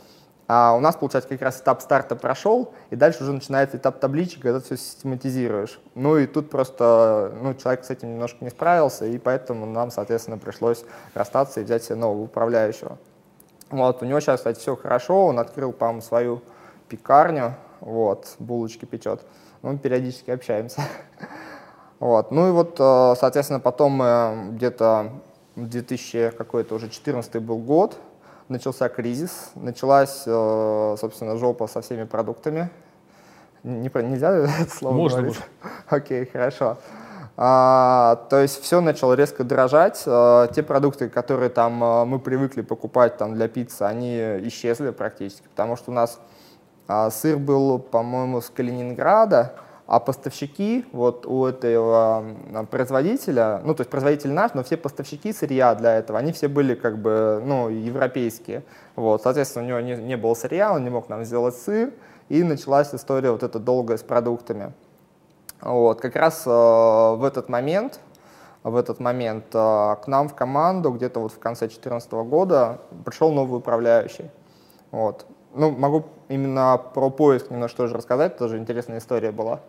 А 0.46 0.74
у 0.76 0.80
нас, 0.80 0.96
получается, 0.96 1.30
как 1.30 1.40
раз 1.40 1.60
этап 1.60 1.80
старта 1.80 2.16
прошел, 2.16 2.74
и 2.90 2.96
дальше 2.96 3.22
уже 3.22 3.32
начинается 3.32 3.78
этап 3.78 3.98
табличек, 3.98 4.42
когда 4.42 4.60
ты 4.60 4.66
все 4.66 4.76
систематизируешь. 4.76 5.80
Ну 5.94 6.18
и 6.18 6.26
тут 6.26 6.50
просто 6.50 7.32
ну, 7.40 7.54
человек 7.54 7.84
с 7.84 7.90
этим 7.90 8.12
немножко 8.12 8.44
не 8.44 8.50
справился, 8.50 9.06
и 9.06 9.16
поэтому 9.16 9.64
нам, 9.64 9.90
соответственно, 9.90 10.36
пришлось 10.36 10.84
расстаться 11.14 11.60
и 11.60 11.64
взять 11.64 11.84
себе 11.84 11.96
нового 11.96 12.24
управляющего. 12.24 12.98
Вот, 13.70 14.02
у 14.02 14.04
него 14.04 14.20
сейчас, 14.20 14.40
кстати, 14.40 14.58
все 14.58 14.76
хорошо, 14.76 15.26
он 15.26 15.38
открыл, 15.38 15.72
по-моему, 15.72 16.02
свою 16.02 16.42
пекарню, 16.88 17.54
вот, 17.80 18.34
булочки 18.38 18.84
печет. 18.84 19.22
Мы 19.62 19.78
периодически 19.78 20.30
общаемся. 20.30 20.82
Вот. 22.00 22.30
Ну 22.30 22.48
и 22.48 22.50
вот, 22.50 22.76
э, 22.78 23.14
соответственно, 23.18 23.60
потом 23.60 23.92
мы 23.92 24.48
где-то 24.52 25.12
2000 25.56 26.30
какой-то 26.36 26.74
уже 26.74 26.88
14 26.88 27.40
был 27.40 27.58
год, 27.58 27.96
начался 28.48 28.88
кризис, 28.88 29.50
началась, 29.54 30.24
э, 30.26 30.96
собственно, 31.00 31.36
жопа 31.36 31.66
со 31.66 31.80
всеми 31.80 32.04
продуктами. 32.04 32.70
Не, 33.62 33.90
нельзя 34.02 34.30
это 34.36 34.70
слово 34.70 34.94
Можно. 34.94 35.18
говорить? 35.18 35.40
Окей, 35.88 36.26
хорошо. 36.26 36.76
А, 37.36 38.26
то 38.30 38.40
есть 38.40 38.62
все 38.62 38.80
начало 38.80 39.14
резко 39.14 39.42
дорожать. 39.42 40.02
А, 40.06 40.46
те 40.48 40.62
продукты, 40.62 41.08
которые 41.08 41.48
там 41.48 41.72
мы 42.08 42.18
привыкли 42.18 42.62
покупать 42.62 43.16
там, 43.16 43.34
для 43.34 43.48
пиццы, 43.48 43.82
они 43.82 44.16
исчезли 44.48 44.90
практически, 44.90 45.46
потому 45.48 45.76
что 45.76 45.90
у 45.90 45.94
нас 45.94 46.20
а, 46.86 47.10
сыр 47.10 47.38
был, 47.38 47.78
по-моему, 47.78 48.40
с 48.40 48.50
Калининграда, 48.50 49.54
а 49.86 50.00
поставщики 50.00 50.86
вот 50.92 51.26
у 51.26 51.44
этого 51.44 52.24
производителя, 52.70 53.60
ну 53.64 53.74
то 53.74 53.82
есть 53.82 53.90
производитель 53.90 54.32
наш, 54.32 54.54
но 54.54 54.62
все 54.62 54.76
поставщики 54.76 55.32
сырья 55.32 55.74
для 55.74 55.98
этого, 55.98 56.18
они 56.18 56.32
все 56.32 56.48
были 56.48 56.74
как 56.74 56.98
бы 56.98 57.42
ну 57.44 57.68
европейские. 57.68 58.62
Вот, 58.96 59.22
соответственно, 59.22 59.64
у 59.64 59.68
него 59.68 59.80
не, 59.80 59.94
не 59.96 60.16
было 60.16 60.34
сырья, 60.34 60.72
он 60.72 60.84
не 60.84 60.90
мог 60.90 61.08
нам 61.08 61.24
сделать 61.24 61.56
сыр, 61.56 61.92
и 62.28 62.42
началась 62.42 62.94
история 62.94 63.30
вот 63.30 63.42
эта 63.42 63.58
долгая 63.58 63.98
с 63.98 64.02
продуктами. 64.02 64.72
Вот, 65.60 66.00
как 66.00 66.16
раз 66.16 66.44
э, 66.46 66.50
в 66.50 67.22
этот 67.24 67.48
момент, 67.48 68.00
в 68.62 68.76
этот 68.76 69.00
момент 69.00 69.46
э, 69.52 69.96
к 70.02 70.04
нам 70.06 70.28
в 70.28 70.34
команду 70.34 70.90
где-то 70.90 71.20
вот 71.20 71.32
в 71.32 71.38
конце 71.38 71.66
2014 71.66 72.10
года 72.12 72.80
пришел 73.04 73.32
новый 73.32 73.58
управляющий. 73.58 74.30
Вот. 74.90 75.26
Ну, 75.54 75.70
могу 75.70 76.06
именно 76.34 76.78
про 76.94 77.10
поиск 77.10 77.50
немножко 77.50 77.78
тоже 77.78 77.94
рассказать, 77.94 78.36
тоже 78.36 78.58
интересная 78.58 78.98
история 78.98 79.32
была. 79.32 79.60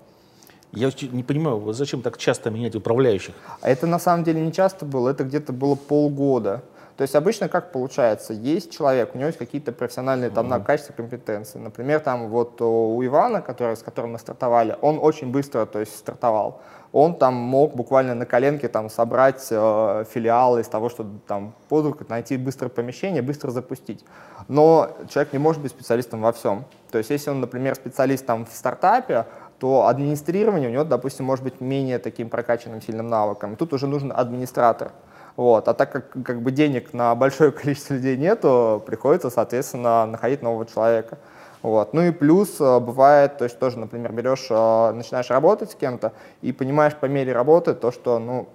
Я 0.72 0.92
не 1.12 1.24
понимаю, 1.24 1.72
зачем 1.74 2.02
так 2.02 2.18
часто 2.18 2.50
менять 2.50 2.76
управляющих? 2.76 3.34
А 3.62 3.70
это 3.70 3.88
на 3.88 4.00
самом 4.00 4.24
деле 4.26 4.42
не 4.42 4.52
часто 4.52 4.86
было, 4.86 5.10
это 5.10 5.24
где-то 5.24 5.54
было 5.54 5.76
полгода. 5.76 6.64
То 6.98 7.02
есть 7.02 7.16
обычно 7.16 7.50
как 7.50 7.72
получается? 7.72 8.34
Есть 8.34 8.72
человек, 8.72 9.12
у 9.14 9.18
него 9.18 9.28
есть 9.28 9.38
какие-то 9.38 9.72
профессиональные 9.72 10.30
там, 10.30 10.52
mm-hmm. 10.52 10.64
качества, 10.64 10.94
компетенции. 10.94 11.60
Например, 11.60 12.00
там 12.00 12.30
вот 12.30 12.62
у 12.62 13.04
Ивана, 13.06 13.42
который, 13.42 13.76
с 13.76 13.84
которым 13.84 14.14
мы 14.14 14.20
стартовали, 14.20 14.78
он 14.82 15.00
очень 15.02 15.30
быстро 15.32 15.66
то 15.66 15.80
есть, 15.80 15.96
стартовал. 15.98 16.62
Он 16.98 17.14
там 17.14 17.34
мог 17.34 17.76
буквально 17.76 18.16
на 18.16 18.26
коленке 18.26 18.70
там, 18.70 18.90
собрать 18.90 19.46
э, 19.52 20.06
филиалы 20.10 20.62
из 20.62 20.70
того, 20.70 20.88
что 20.88 21.06
там 21.28 21.54
под 21.68 21.88
руку 21.88 22.06
найти 22.08 22.38
быстрое 22.38 22.70
помещение, 22.70 23.22
быстро 23.22 23.52
запустить. 23.52 24.06
Но 24.48 24.96
человек 25.10 25.34
не 25.34 25.40
может 25.40 25.62
быть 25.62 25.72
специалистом 25.72 26.22
во 26.22 26.32
всем. 26.32 26.64
То 26.92 26.98
есть 26.98 27.10
если 27.10 27.32
он, 27.32 27.42
например, 27.42 27.76
специалист 27.76 28.26
там, 28.26 28.46
в 28.46 28.54
стартапе, 28.54 29.26
то 29.60 29.88
администрирование 29.88 30.70
у 30.70 30.72
него, 30.72 30.84
допустим, 30.86 31.26
может 31.26 31.44
быть 31.44 31.60
менее 31.60 32.00
таким 32.00 32.30
прокачанным 32.30 32.82
сильным 32.82 33.10
навыком. 33.10 33.58
тут 33.58 33.74
уже 33.74 33.88
нужен 33.88 34.14
администратор. 34.16 34.94
Вот. 35.36 35.68
А 35.68 35.74
так 35.74 35.92
как, 35.92 36.12
как 36.24 36.42
бы 36.42 36.52
денег 36.52 36.94
на 36.94 37.14
большое 37.14 37.52
количество 37.62 37.96
людей 37.96 38.16
нету, 38.16 38.82
приходится, 38.88 39.30
соответственно, 39.30 40.06
находить 40.06 40.42
нового 40.42 40.66
человека. 40.66 41.18
Вот. 41.66 41.96
Ну 41.96 42.04
и 42.04 42.12
плюс 42.12 42.62
э, 42.62 42.80
бывает, 42.80 43.40
то 43.40 43.46
есть 43.46 43.58
тоже, 43.58 43.80
например, 43.80 44.12
берешь, 44.12 44.46
э, 44.52 44.92
начинаешь 44.92 45.32
работать 45.32 45.72
с 45.72 45.74
кем-то 45.74 46.14
и 46.44 46.52
понимаешь 46.52 46.96
по 46.96 47.08
мере 47.08 47.34
работы 47.34 47.74
то, 47.74 47.92
что 47.92 48.20
ну, 48.20 48.48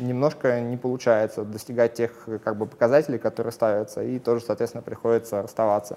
немножко 0.00 0.60
не 0.60 0.76
получается 0.76 1.44
достигать 1.44 1.94
тех 1.94 2.28
как 2.42 2.56
бы, 2.56 2.66
показателей, 2.66 3.18
которые 3.18 3.52
ставятся, 3.52 4.02
и 4.02 4.18
тоже, 4.18 4.44
соответственно, 4.44 4.82
приходится 4.82 5.42
расставаться. 5.42 5.96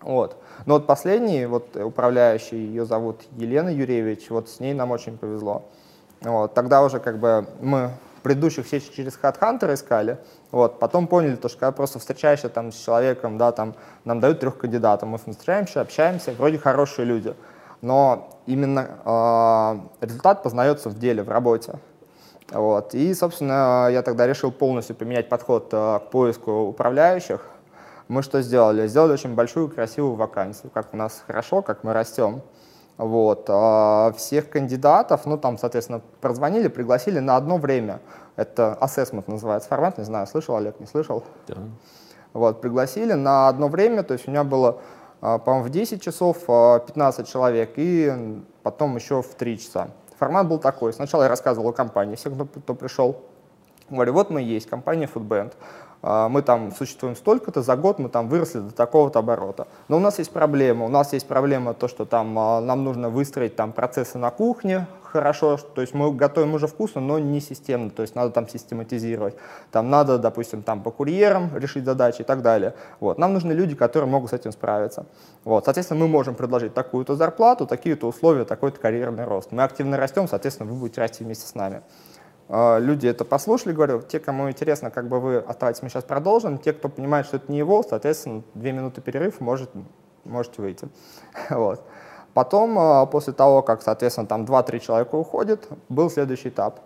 Вот. 0.00 0.42
Но 0.66 0.74
вот 0.74 0.88
последний, 0.88 1.46
вот 1.46 1.76
управляющий, 1.76 2.56
ее 2.56 2.84
зовут 2.84 3.20
Елена 3.36 3.68
Юрьевич, 3.68 4.28
вот 4.30 4.48
с 4.48 4.58
ней 4.58 4.74
нам 4.74 4.90
очень 4.90 5.16
повезло. 5.16 5.66
Вот. 6.20 6.52
Тогда 6.52 6.82
уже 6.82 6.98
как 6.98 7.20
бы 7.20 7.46
мы 7.60 7.92
предыдущих 8.26 8.66
все 8.66 8.80
через 8.80 9.16
HeadHunter 9.22 9.72
искали, 9.72 10.18
вот, 10.50 10.80
потом 10.80 11.06
поняли, 11.06 11.36
то, 11.36 11.48
что 11.48 11.60
когда 11.60 11.70
просто 11.70 12.00
встречаешься 12.00 12.48
там 12.48 12.72
с 12.72 12.74
человеком, 12.74 13.38
да, 13.38 13.52
там, 13.52 13.76
нам 14.04 14.18
дают 14.18 14.40
трех 14.40 14.58
кандидатов, 14.58 15.08
мы 15.08 15.18
встречаемся, 15.18 15.80
общаемся, 15.80 16.32
вроде 16.32 16.58
хорошие 16.58 17.04
люди, 17.04 17.36
но 17.82 18.28
именно 18.46 18.88
э, 20.00 20.04
результат 20.04 20.42
познается 20.42 20.88
в 20.88 20.98
деле, 20.98 21.22
в 21.22 21.28
работе. 21.28 21.74
Вот. 22.50 22.94
И, 22.94 23.14
собственно, 23.14 23.88
я 23.92 24.02
тогда 24.02 24.26
решил 24.26 24.50
полностью 24.50 24.96
поменять 24.96 25.28
подход 25.28 25.68
э, 25.70 26.00
к 26.00 26.10
поиску 26.10 26.50
управляющих. 26.62 27.42
Мы 28.08 28.24
что 28.24 28.42
сделали? 28.42 28.88
Сделали 28.88 29.12
очень 29.12 29.36
большую 29.36 29.68
красивую 29.68 30.16
вакансию, 30.16 30.72
как 30.74 30.92
у 30.92 30.96
нас 30.96 31.22
хорошо, 31.28 31.62
как 31.62 31.84
мы 31.84 31.92
растем. 31.92 32.42
Вот. 32.98 33.46
А 33.48 34.12
всех 34.16 34.48
кандидатов, 34.48 35.26
ну 35.26 35.36
там, 35.36 35.58
соответственно, 35.58 36.00
прозвонили, 36.20 36.68
пригласили 36.68 37.18
на 37.18 37.36
одно 37.36 37.58
время. 37.58 38.00
Это 38.36 38.78
assessment 38.80 39.24
называется 39.26 39.68
формат, 39.68 39.98
не 39.98 40.04
знаю, 40.04 40.26
слышал 40.26 40.56
Олег, 40.56 40.80
не 40.80 40.86
слышал? 40.86 41.24
Да. 41.48 41.56
Вот, 42.32 42.60
пригласили 42.60 43.14
на 43.14 43.48
одно 43.48 43.68
время, 43.68 44.02
то 44.02 44.12
есть 44.12 44.28
у 44.28 44.30
меня 44.30 44.44
было, 44.44 44.80
а, 45.22 45.38
по-моему, 45.38 45.66
в 45.66 45.70
10 45.70 46.02
часов 46.02 46.38
15 46.40 47.20
а, 47.20 47.24
человек 47.24 47.72
и 47.76 48.42
потом 48.62 48.96
еще 48.96 49.22
в 49.22 49.34
3 49.34 49.58
часа. 49.58 49.88
Формат 50.18 50.48
был 50.48 50.58
такой. 50.58 50.92
Сначала 50.92 51.24
я 51.24 51.28
рассказывал 51.28 51.70
о 51.70 51.72
компании, 51.72 52.16
всем, 52.16 52.34
кто, 52.34 52.44
кто 52.44 52.74
пришел. 52.74 53.22
Говорю, 53.88 54.14
вот 54.14 54.30
мы 54.30 54.42
есть, 54.42 54.68
компания 54.68 55.08
Foodband. 55.12 55.52
А, 56.02 56.28
мы 56.28 56.42
там 56.42 56.72
существуем 56.72 57.16
столько-то, 57.16 57.62
за 57.62 57.76
год 57.76 57.98
мы 57.98 58.08
там 58.08 58.28
выросли 58.28 58.60
до 58.60 58.72
такого-то 58.72 59.18
оборота. 59.18 59.66
Но 59.88 59.96
у 59.96 60.00
нас 60.00 60.18
есть 60.18 60.30
проблема. 60.30 60.84
У 60.84 60.88
нас 60.88 61.12
есть 61.12 61.26
проблема 61.26 61.74
то, 61.74 61.88
что 61.88 62.04
там 62.04 62.38
а, 62.38 62.60
нам 62.60 62.84
нужно 62.84 63.08
выстроить 63.08 63.56
там 63.56 63.72
процессы 63.72 64.18
на 64.18 64.30
кухне 64.30 64.86
хорошо, 65.16 65.56
то 65.56 65.80
есть 65.80 65.94
мы 65.94 66.12
готовим 66.12 66.54
уже 66.54 66.66
вкусно, 66.66 67.00
но 67.00 67.18
не 67.18 67.40
системно, 67.40 67.90
то 67.90 68.02
есть 68.02 68.14
надо 68.14 68.30
там 68.30 68.48
систематизировать. 68.48 69.34
Там 69.70 69.90
надо, 69.90 70.18
допустим, 70.18 70.62
там 70.62 70.82
по 70.82 70.90
курьерам 70.90 71.50
решить 71.56 71.84
задачи 71.84 72.20
и 72.20 72.24
так 72.24 72.42
далее. 72.42 72.74
Вот. 73.00 73.18
Нам 73.18 73.32
нужны 73.32 73.52
люди, 73.52 73.74
которые 73.74 74.10
могут 74.10 74.30
с 74.30 74.32
этим 74.34 74.52
справиться. 74.52 75.06
Вот. 75.44 75.64
Соответственно, 75.64 76.00
мы 76.00 76.08
можем 76.08 76.34
предложить 76.34 76.74
такую-то 76.74 77.16
зарплату, 77.16 77.66
такие-то 77.66 78.06
условия, 78.06 78.44
такой-то 78.44 78.78
карьерный 78.78 79.24
рост. 79.24 79.52
Мы 79.52 79.62
активно 79.62 79.96
растем, 79.96 80.28
соответственно, 80.28 80.70
вы 80.70 80.78
будете 80.78 81.00
расти 81.00 81.24
вместе 81.24 81.46
с 81.46 81.54
нами. 81.54 81.82
А, 82.48 82.78
люди 82.78 83.06
это 83.06 83.24
послушали, 83.24 83.72
говорю, 83.72 84.02
те, 84.02 84.20
кому 84.20 84.48
интересно, 84.48 84.90
как 84.90 85.08
бы 85.08 85.20
вы 85.20 85.38
оставайтесь, 85.38 85.82
мы 85.82 85.88
сейчас 85.88 86.04
продолжим. 86.04 86.58
Те, 86.58 86.72
кто 86.72 86.88
понимает, 86.88 87.26
что 87.26 87.36
это 87.36 87.50
не 87.50 87.58
его, 87.58 87.82
соответственно, 87.82 88.42
две 88.54 88.72
минуты 88.72 89.00
перерыв, 89.00 89.40
может, 89.40 89.70
можете 90.24 90.62
выйти. 90.62 90.88
Вот. 91.50 91.82
Потом, 92.34 92.78
а, 92.78 93.06
после 93.06 93.32
того, 93.32 93.62
как, 93.62 93.82
соответственно, 93.82 94.26
там 94.26 94.44
2-3 94.44 94.80
человека 94.80 95.14
уходят, 95.14 95.68
был 95.88 96.10
следующий 96.10 96.50
этап. 96.50 96.80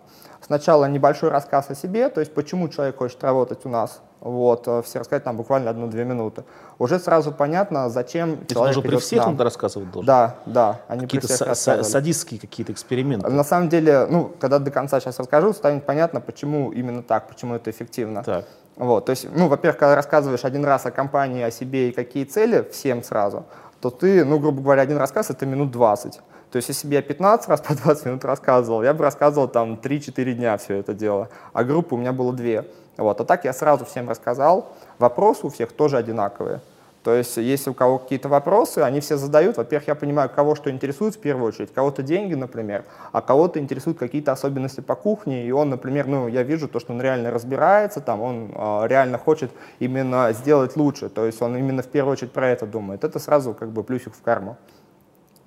Сначала 0.51 0.83
небольшой 0.83 1.29
рассказ 1.29 1.69
о 1.69 1.75
себе, 1.75 2.09
то 2.09 2.19
есть 2.19 2.33
почему 2.33 2.67
человек 2.67 2.97
хочет 2.97 3.23
работать 3.23 3.65
у 3.65 3.69
нас, 3.69 4.01
вот, 4.19 4.67
э, 4.67 4.81
все 4.81 4.99
рассказать 4.99 5.23
там 5.23 5.37
буквально 5.37 5.69
одну-две 5.69 6.03
минуты. 6.03 6.43
Уже 6.77 6.99
сразу 6.99 7.31
понятно, 7.31 7.89
зачем 7.89 8.35
То 8.35 8.55
человек 8.55 8.75
нужно 8.75 8.89
при 8.89 8.97
всех 8.97 9.25
надо 9.27 9.45
рассказывать 9.45 9.89
должен? 9.91 10.05
Да, 10.05 10.35
да. 10.45 10.81
Они 10.89 11.03
какие-то 11.03 11.27
са- 11.27 11.83
садистские 11.83 12.37
какие-то 12.37 12.73
эксперименты? 12.73 13.29
На 13.29 13.45
самом 13.45 13.69
деле, 13.69 14.05
ну, 14.09 14.29
когда 14.41 14.59
до 14.59 14.71
конца 14.71 14.99
сейчас 14.99 15.19
расскажу, 15.19 15.53
станет 15.53 15.85
понятно, 15.85 16.19
почему 16.19 16.73
именно 16.73 17.01
так, 17.01 17.29
почему 17.29 17.55
это 17.55 17.71
эффективно. 17.71 18.21
Так. 18.21 18.43
Вот, 18.75 19.05
то 19.05 19.11
есть, 19.11 19.27
ну, 19.33 19.47
во-первых, 19.47 19.79
когда 19.79 19.95
рассказываешь 19.95 20.43
один 20.43 20.65
раз 20.65 20.85
о 20.85 20.91
компании, 20.91 21.43
о 21.43 21.51
себе 21.51 21.87
и 21.87 21.91
какие 21.93 22.25
цели 22.25 22.67
всем 22.73 23.03
сразу, 23.03 23.45
то 23.79 23.89
ты, 23.89 24.25
ну, 24.25 24.37
грубо 24.37 24.61
говоря, 24.61 24.81
один 24.81 24.97
рассказ— 24.97 25.29
это 25.29 25.45
минут 25.45 25.71
20. 25.71 26.19
То 26.51 26.57
есть, 26.57 26.67
если 26.67 26.87
бы 26.87 26.93
я 26.93 27.01
15 27.01 27.49
раз 27.49 27.61
по 27.61 27.73
20 27.73 28.05
минут 28.05 28.25
рассказывал, 28.25 28.83
я 28.83 28.93
бы 28.93 29.03
рассказывал 29.03 29.47
там 29.47 29.79
3-4 29.81 30.33
дня 30.33 30.57
все 30.57 30.75
это 30.75 30.93
дело, 30.93 31.29
а 31.53 31.63
группы 31.63 31.95
у 31.95 31.97
меня 31.97 32.11
было 32.11 32.33
две. 32.33 32.65
Вот. 32.97 33.21
А 33.21 33.23
так 33.23 33.45
я 33.45 33.53
сразу 33.53 33.85
всем 33.85 34.09
рассказал. 34.09 34.73
Вопросы 34.99 35.47
у 35.47 35.49
всех 35.49 35.71
тоже 35.71 35.97
одинаковые. 35.97 36.61
То 37.03 37.15
есть, 37.15 37.37
если 37.37 37.71
у 37.71 37.73
кого 37.73 37.97
какие-то 37.97 38.29
вопросы, 38.29 38.79
они 38.79 38.99
все 38.99 39.17
задают. 39.17 39.57
Во-первых, 39.57 39.87
я 39.87 39.95
понимаю, 39.95 40.29
кого 40.29 40.53
что 40.53 40.69
интересует 40.69 41.15
в 41.15 41.19
первую 41.19 41.47
очередь. 41.47 41.73
Кого-то 41.73 42.03
деньги, 42.03 42.35
например, 42.35 42.83
а 43.11 43.21
кого-то 43.21 43.57
интересуют 43.57 43.97
какие-то 43.97 44.31
особенности 44.31 44.81
по 44.81 44.95
кухне. 44.95 45.47
И 45.47 45.51
он, 45.51 45.69
например, 45.69 46.05
ну, 46.05 46.27
я 46.27 46.43
вижу 46.43 46.67
то, 46.67 46.79
что 46.79 46.93
он 46.93 47.01
реально 47.01 47.31
разбирается, 47.31 48.01
там, 48.01 48.21
он 48.21 48.51
э, 48.53 48.87
реально 48.87 49.17
хочет 49.17 49.51
именно 49.79 50.31
сделать 50.33 50.75
лучше. 50.75 51.09
То 51.09 51.25
есть, 51.25 51.41
он 51.41 51.57
именно 51.57 51.81
в 51.81 51.87
первую 51.87 52.11
очередь 52.11 52.33
про 52.33 52.49
это 52.49 52.67
думает. 52.67 53.03
Это 53.03 53.17
сразу 53.17 53.55
как 53.55 53.69
бы 53.69 53.83
плюсик 53.83 54.13
в 54.13 54.21
карму. 54.21 54.57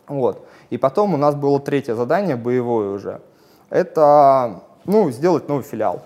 Вот. 0.07 0.47
И 0.71 0.79
потом 0.79 1.15
у 1.15 1.17
нас 1.17 1.35
было 1.35 1.61
третье 1.61 1.95
задание, 1.95 2.37
боевое 2.37 2.91
уже. 2.91 3.21
Это 3.71 4.61
ну, 4.85 5.11
сделать 5.11 5.49
новый 5.49 5.63
филиал. 5.63 6.03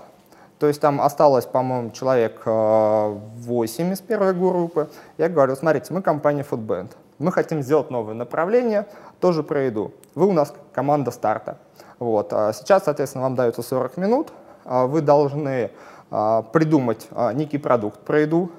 То 0.58 0.66
есть 0.66 0.80
там 0.80 1.00
осталось, 1.00 1.46
по-моему, 1.46 1.90
человек 1.90 2.42
8 2.44 2.46
э, 2.46 3.92
из 3.92 4.00
первой 4.00 4.34
группы. 4.34 4.88
Я 5.16 5.28
говорю, 5.28 5.54
смотрите, 5.54 5.92
мы 5.92 6.02
компания 6.02 6.44
Foodband. 6.48 6.90
Мы 7.18 7.32
хотим 7.32 7.62
сделать 7.62 7.90
новое 7.90 8.14
направление, 8.14 8.86
тоже 9.20 9.42
про 9.42 9.62
еду. 9.62 9.92
Вы 10.14 10.26
у 10.26 10.32
нас 10.32 10.52
команда 10.72 11.10
старта. 11.10 11.58
Вот. 11.98 12.32
А 12.32 12.52
сейчас, 12.52 12.84
соответственно, 12.84 13.24
вам 13.24 13.34
дается 13.34 13.62
40 13.62 13.96
минут. 13.96 14.32
А 14.64 14.86
вы 14.86 15.00
должны 15.00 15.70
а, 16.10 16.42
придумать 16.42 17.08
некий 17.34 17.58
продукт 17.58 18.00
про 18.00 18.20
еду. 18.20 18.50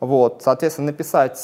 Вот. 0.00 0.42
Соответственно, 0.42 0.86
написать 0.86 1.42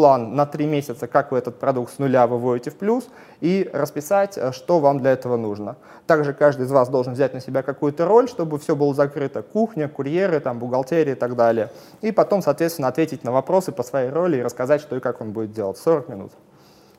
план 0.00 0.34
на 0.34 0.46
три 0.46 0.64
месяца, 0.64 1.06
как 1.06 1.30
вы 1.30 1.36
этот 1.36 1.58
продукт 1.58 1.92
с 1.92 1.98
нуля 1.98 2.26
выводите 2.26 2.70
в 2.70 2.76
плюс, 2.76 3.06
и 3.42 3.68
расписать, 3.70 4.38
э, 4.38 4.50
что 4.50 4.80
вам 4.80 4.98
для 4.98 5.10
этого 5.10 5.36
нужно. 5.36 5.76
Также 6.06 6.32
каждый 6.32 6.64
из 6.64 6.70
вас 6.70 6.88
должен 6.88 7.12
взять 7.12 7.34
на 7.34 7.40
себя 7.40 7.62
какую-то 7.62 8.06
роль, 8.06 8.26
чтобы 8.26 8.58
все 8.58 8.74
было 8.74 8.94
закрыто. 8.94 9.42
Кухня, 9.42 9.88
курьеры, 9.88 10.40
там, 10.40 10.58
бухгалтерия 10.58 11.12
и 11.12 11.16
так 11.16 11.36
далее. 11.36 11.68
И 12.00 12.12
потом, 12.12 12.40
соответственно, 12.40 12.88
ответить 12.88 13.24
на 13.24 13.30
вопросы 13.30 13.72
по 13.72 13.82
своей 13.82 14.08
роли 14.08 14.38
и 14.38 14.42
рассказать, 14.42 14.80
что 14.80 14.96
и 14.96 15.00
как 15.00 15.20
он 15.20 15.32
будет 15.32 15.52
делать. 15.52 15.76
40 15.76 16.08
минут. 16.08 16.32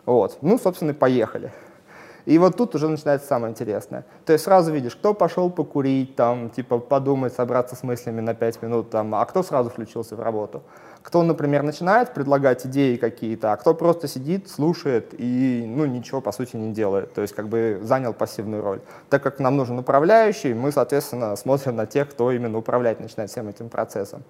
Вот. 0.05 0.37
Ну, 0.43 0.59
собственно, 0.59 0.93
поехали. 0.93 1.51
И 2.25 2.37
вот 2.37 2.55
тут 2.55 2.75
уже 2.75 2.87
начинается 2.87 3.27
самое 3.27 3.51
интересное. 3.51 4.05
То 4.25 4.33
есть 4.33 4.45
сразу 4.45 4.71
видишь, 4.71 4.95
кто 4.95 5.15
пошел 5.15 5.49
покурить, 5.49 6.15
там, 6.15 6.51
типа 6.51 6.77
подумать, 6.77 7.33
собраться 7.33 7.75
с 7.75 7.81
мыслями 7.81 8.21
на 8.21 8.35
5 8.35 8.61
минут, 8.61 8.91
там, 8.91 9.15
а 9.15 9.25
кто 9.25 9.41
сразу 9.41 9.71
включился 9.71 10.15
в 10.15 10.19
работу. 10.19 10.61
Кто, 11.03 11.23
например, 11.23 11.63
начинает 11.63 12.13
предлагать 12.13 12.65
идеи 12.67 12.95
какие-то, 12.95 13.53
а 13.53 13.57
кто 13.57 13.73
просто 13.73 14.07
сидит, 14.07 14.49
слушает 14.49 15.13
и 15.17 15.63
ну, 15.67 15.85
ничего, 15.85 16.21
по 16.21 16.31
сути, 16.31 16.55
не 16.57 16.73
делает. 16.73 17.13
То 17.13 17.21
есть 17.21 17.33
как 17.33 17.47
бы 17.47 17.79
занял 17.81 18.13
пассивную 18.13 18.61
роль. 18.61 18.81
Так 19.09 19.23
как 19.23 19.39
нам 19.39 19.57
нужен 19.57 19.79
управляющий, 19.79 20.53
мы, 20.53 20.71
соответственно, 20.71 21.35
смотрим 21.35 21.75
на 21.75 21.87
тех, 21.87 22.09
кто 22.09 22.31
именно 22.31 22.57
управлять 22.57 22.99
начинает 22.99 23.31
всем 23.31 23.47
этим 23.47 23.69
процессом. 23.69 24.23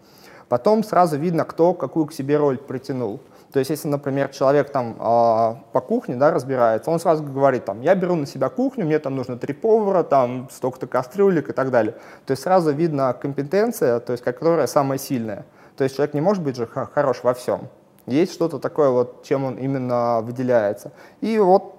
Потом 0.47 0.83
сразу 0.83 1.17
видно, 1.17 1.45
кто 1.45 1.73
какую 1.73 2.05
к 2.07 2.13
себе 2.13 2.37
роль 2.37 2.57
притянул. 2.57 3.19
То 3.51 3.59
есть, 3.59 3.69
если, 3.69 3.87
например, 3.87 4.29
человек 4.29 4.69
там 4.69 4.93
э, 4.93 5.55
по 5.73 5.81
кухне 5.81 6.15
да, 6.15 6.31
разбирается, 6.31 6.89
он 6.89 6.99
сразу 6.99 7.23
говорит, 7.23 7.65
там, 7.65 7.81
я 7.81 7.95
беру 7.95 8.15
на 8.15 8.25
себя 8.25 8.49
кухню, 8.49 8.85
мне 8.85 8.99
там 8.99 9.15
нужно 9.15 9.37
три 9.37 9.53
повара, 9.53 10.03
там, 10.03 10.49
столько-то 10.51 10.87
кастрюлек 10.87 11.49
и 11.49 11.53
так 11.53 11.69
далее. 11.69 11.93
То 12.25 12.31
есть 12.31 12.43
сразу 12.43 12.71
видно 12.71 13.13
компетенция, 13.13 13.99
то 13.99 14.13
есть, 14.13 14.23
которая 14.23 14.67
самая 14.67 14.97
сильная. 14.97 15.45
То 15.77 15.83
есть 15.83 15.95
человек 15.95 16.13
не 16.13 16.21
может 16.21 16.43
быть 16.43 16.55
же 16.55 16.67
хорош 16.67 17.23
во 17.23 17.33
всем. 17.33 17.69
Есть 18.07 18.33
что-то 18.33 18.59
такое, 18.59 18.89
вот, 18.89 19.23
чем 19.23 19.43
он 19.45 19.55
именно 19.55 20.21
выделяется. 20.21 20.91
И 21.21 21.37
вот 21.37 21.75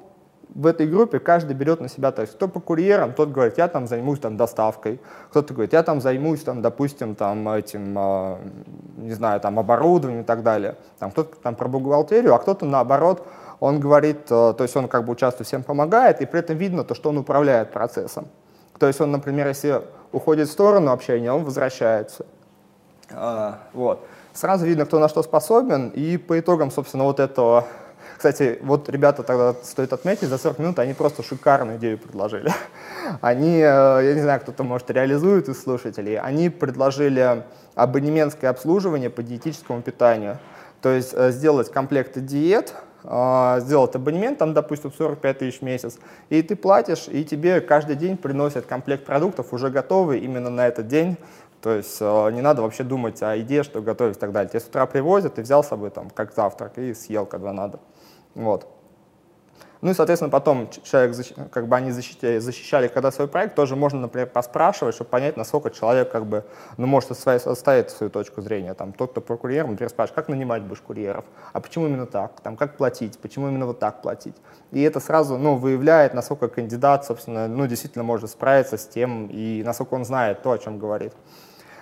в 0.55 0.67
этой 0.67 0.87
группе 0.87 1.19
каждый 1.19 1.55
берет 1.55 1.81
на 1.81 1.89
себя, 1.89 2.13
то 2.13 2.23
есть 2.23 2.35
кто 2.35 2.49
по 2.49 2.61
курьерам, 2.61 3.13
тот 3.13 3.31
говорит, 3.31 3.59
я 3.59 3.69
там 3.69 3.87
займусь 3.87 4.19
там 4.19 4.37
доставкой, 4.37 5.01
кто-то 5.31 5.55
говорит, 5.55 5.73
я 5.73 5.83
там 5.83 6.01
займусь 6.01 6.43
там, 6.43 6.63
допустим, 6.63 7.15
там 7.15 7.49
этим, 7.49 7.97
э, 7.99 8.37
не 8.97 9.13
знаю, 9.13 9.41
там 9.41 9.59
оборудованием 9.59 10.23
и 10.23 10.25
так 10.25 10.43
далее. 10.43 10.77
Там 10.99 11.11
кто-то 11.11 11.37
там 11.43 11.55
про 11.55 11.69
бухгалтерию, 11.69 12.35
а 12.35 12.39
кто-то 12.39 12.67
наоборот, 12.67 13.27
он 13.61 13.81
говорит, 13.81 14.31
э, 14.31 14.55
то 14.57 14.59
есть 14.61 14.77
он 14.77 14.89
как 14.89 15.05
бы 15.05 15.13
участвует, 15.13 15.47
всем 15.47 15.63
помогает, 15.63 16.21
и 16.21 16.27
при 16.27 16.41
этом 16.41 16.57
видно 16.57 16.85
то, 16.85 16.95
что 16.95 17.11
он 17.11 17.19
управляет 17.19 17.73
процессом. 17.73 18.29
То 18.79 18.87
есть 18.87 19.01
он, 19.01 19.13
например, 19.13 19.49
если 19.49 19.83
уходит 20.13 20.49
в 20.49 20.53
сторону 20.53 20.93
общения, 20.93 21.33
он 21.33 21.45
возвращается. 21.45 22.27
Э, 23.13 23.55
вот. 23.73 24.07
Сразу 24.33 24.65
видно, 24.65 24.87
кто 24.87 24.99
на 24.99 25.09
что 25.09 25.23
способен, 25.23 25.91
и 25.91 26.17
по 26.17 26.39
итогам, 26.41 26.71
собственно, 26.71 27.05
вот 27.05 27.21
этого 27.21 27.67
кстати, 28.23 28.61
вот 28.63 28.89
ребята 28.89 29.25
тогда 29.25 29.53
стоит 29.65 29.93
отметить, 29.93 30.29
за 30.29 30.39
40 30.39 30.61
минут 30.61 30.79
они 30.79 30.95
просто 30.95 31.25
шикарную 31.25 31.79
идею 31.79 31.99
предложили. 31.99 32.53
Они, 33.21 33.57
э, 33.57 33.61
я 33.61 34.15
не 34.15 34.21
знаю, 34.21 34.41
кто-то, 34.41 34.63
может, 34.63 34.89
реализует 34.91 35.49
из 35.49 35.61
слушателей, 35.61 36.21
они 36.21 36.49
предложили 36.49 37.43
абонементское 37.75 38.49
обслуживание 38.49 39.11
по 39.11 39.25
диетическому 39.25 39.83
питанию. 39.83 40.39
То 40.83 40.91
есть 40.91 41.13
э, 41.15 41.33
сделать 41.33 41.73
комплекты 41.73 42.21
диет, 42.21 42.75
э, 43.03 43.57
сделать 43.59 43.97
абонемент, 43.97 44.39
там, 44.39 44.55
допустим, 44.55 44.93
45 44.93 45.39
тысяч 45.39 45.59
в 45.59 45.63
месяц, 45.63 45.99
и 46.29 46.43
ты 46.43 46.55
платишь, 46.55 47.09
и 47.09 47.25
тебе 47.25 47.61
каждый 47.61 47.97
день 47.97 48.17
приносят 48.17 48.67
комплект 48.67 49.05
продуктов 49.05 49.53
уже 49.53 49.69
готовый 49.69 50.21
именно 50.21 50.49
на 50.49 50.69
этот 50.69 50.87
день, 50.87 51.17
то 51.63 51.71
есть 51.71 52.01
не 52.01 52.41
надо 52.41 52.63
вообще 52.63 52.85
думать 52.85 53.23
о 53.23 53.37
еде, 53.37 53.63
что 53.63 53.81
готовить 53.81 54.17
и 54.17 54.21
так 54.21 54.33
далее. 54.33 54.51
Тебе 54.51 54.61
с 54.61 54.67
утра 54.67 54.87
привозят, 54.87 55.35
ты 55.35 55.43
взял 55.43 55.63
с 55.63 55.69
собой 55.69 55.91
там 55.91 56.11
как 56.11 56.35
завтрак 56.35 56.77
и 56.79 56.93
съел, 56.93 57.25
когда 57.27 57.53
надо. 57.53 57.79
Вот. 58.35 58.67
Ну 59.81 59.91
и, 59.91 59.95
соответственно, 59.95 60.31
потом 60.31 60.71
человек, 60.85 61.17
как 61.51 61.67
бы 61.67 61.75
они 61.75 61.91
защищали, 61.91 62.39
защищали 62.39 62.87
когда 62.87 63.11
свой 63.11 63.27
проект, 63.27 63.57
тоже 63.57 63.75
можно, 63.75 63.99
например, 63.99 64.29
поспрашивать, 64.29 64.95
чтобы 64.95 65.11
понять, 65.11 65.37
насколько 65.37 65.71
человек 65.71 66.09
как 66.09 66.25
бы, 66.25 66.45
ну, 66.77 66.87
может 66.87 67.11
оставить 67.11 67.91
свою 67.91 68.09
точку 68.09 68.43
зрения. 68.43 68.75
Там, 68.75 68.93
тот, 68.93 69.11
кто 69.11 69.21
про 69.21 69.37
курьером, 69.37 69.71
например, 69.71 69.91
спрашивает, 69.91 70.15
как 70.15 70.29
нанимать 70.29 70.63
будешь 70.63 70.81
курьеров, 70.81 71.25
а 71.53 71.61
почему 71.61 71.89
именно 71.89 72.07
так, 72.07 72.41
там, 72.43 72.57
как 72.57 72.77
платить, 72.77 73.19
почему 73.19 73.49
именно 73.49 73.67
вот 73.67 73.81
так 73.81 74.03
платить. 74.03 74.37
И 74.71 74.81
это 74.83 75.01
сразу, 75.01 75.37
ну, 75.37 75.57
выявляет, 75.57 76.15
насколько 76.15 76.47
кандидат, 76.47 77.05
собственно, 77.05 77.49
ну, 77.49 77.67
действительно 77.67 78.05
может 78.05 78.31
справиться 78.31 78.79
с 78.79 78.87
тем, 78.87 79.27
и 79.33 79.65
насколько 79.65 79.95
он 79.95 80.05
знает 80.05 80.43
то, 80.43 80.53
о 80.53 80.59
чем 80.59 80.79
говорит. 80.79 81.13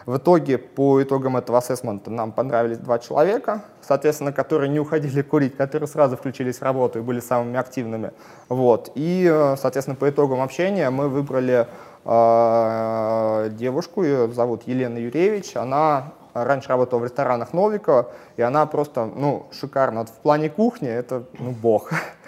В 0.07 0.17
итоге, 0.17 0.59
по 0.59 1.03
итогам 1.03 1.37
этого 1.37 1.59
ассессмента 1.59 2.11
нам 2.11 2.33
понравились 2.33 2.79
два 2.79 2.99
человека, 2.99 3.63
соответственно, 3.83 4.33
которые 4.33 4.69
не 4.69 4.81
уходили 4.81 5.23
курить, 5.23 5.57
которые 5.57 5.89
сразу 5.89 6.17
включились 6.17 6.59
в 6.59 6.63
работу 6.63 6.99
и 6.99 7.03
были 7.03 7.21
самыми 7.21 7.59
активными. 7.59 8.13
Вот. 8.49 8.93
И, 8.95 9.29
э, 9.31 9.57
соответственно, 9.57 9.97
по 9.97 10.09
итогам 10.09 10.41
общения 10.41 10.89
мы 10.91 11.09
выбрали 11.09 11.67
э, 12.05 13.51
девушку, 13.53 14.03
ее 14.03 14.31
зовут 14.33 14.63
Елена 14.67 14.99
Юревич, 14.99 15.57
она 15.57 16.13
раньше 16.35 16.69
работала 16.69 17.01
в 17.01 17.05
ресторанах 17.05 17.53
Новикова, 17.53 18.11
и 18.37 18.43
она 18.43 18.67
просто, 18.67 19.07
ну, 19.07 19.47
шикарно. 19.53 20.01
Вот 20.01 20.09
в 20.11 20.21
плане 20.21 20.49
кухни 20.49 20.89
это, 20.89 21.25
ну, 21.39 21.51
бог. 21.51 21.91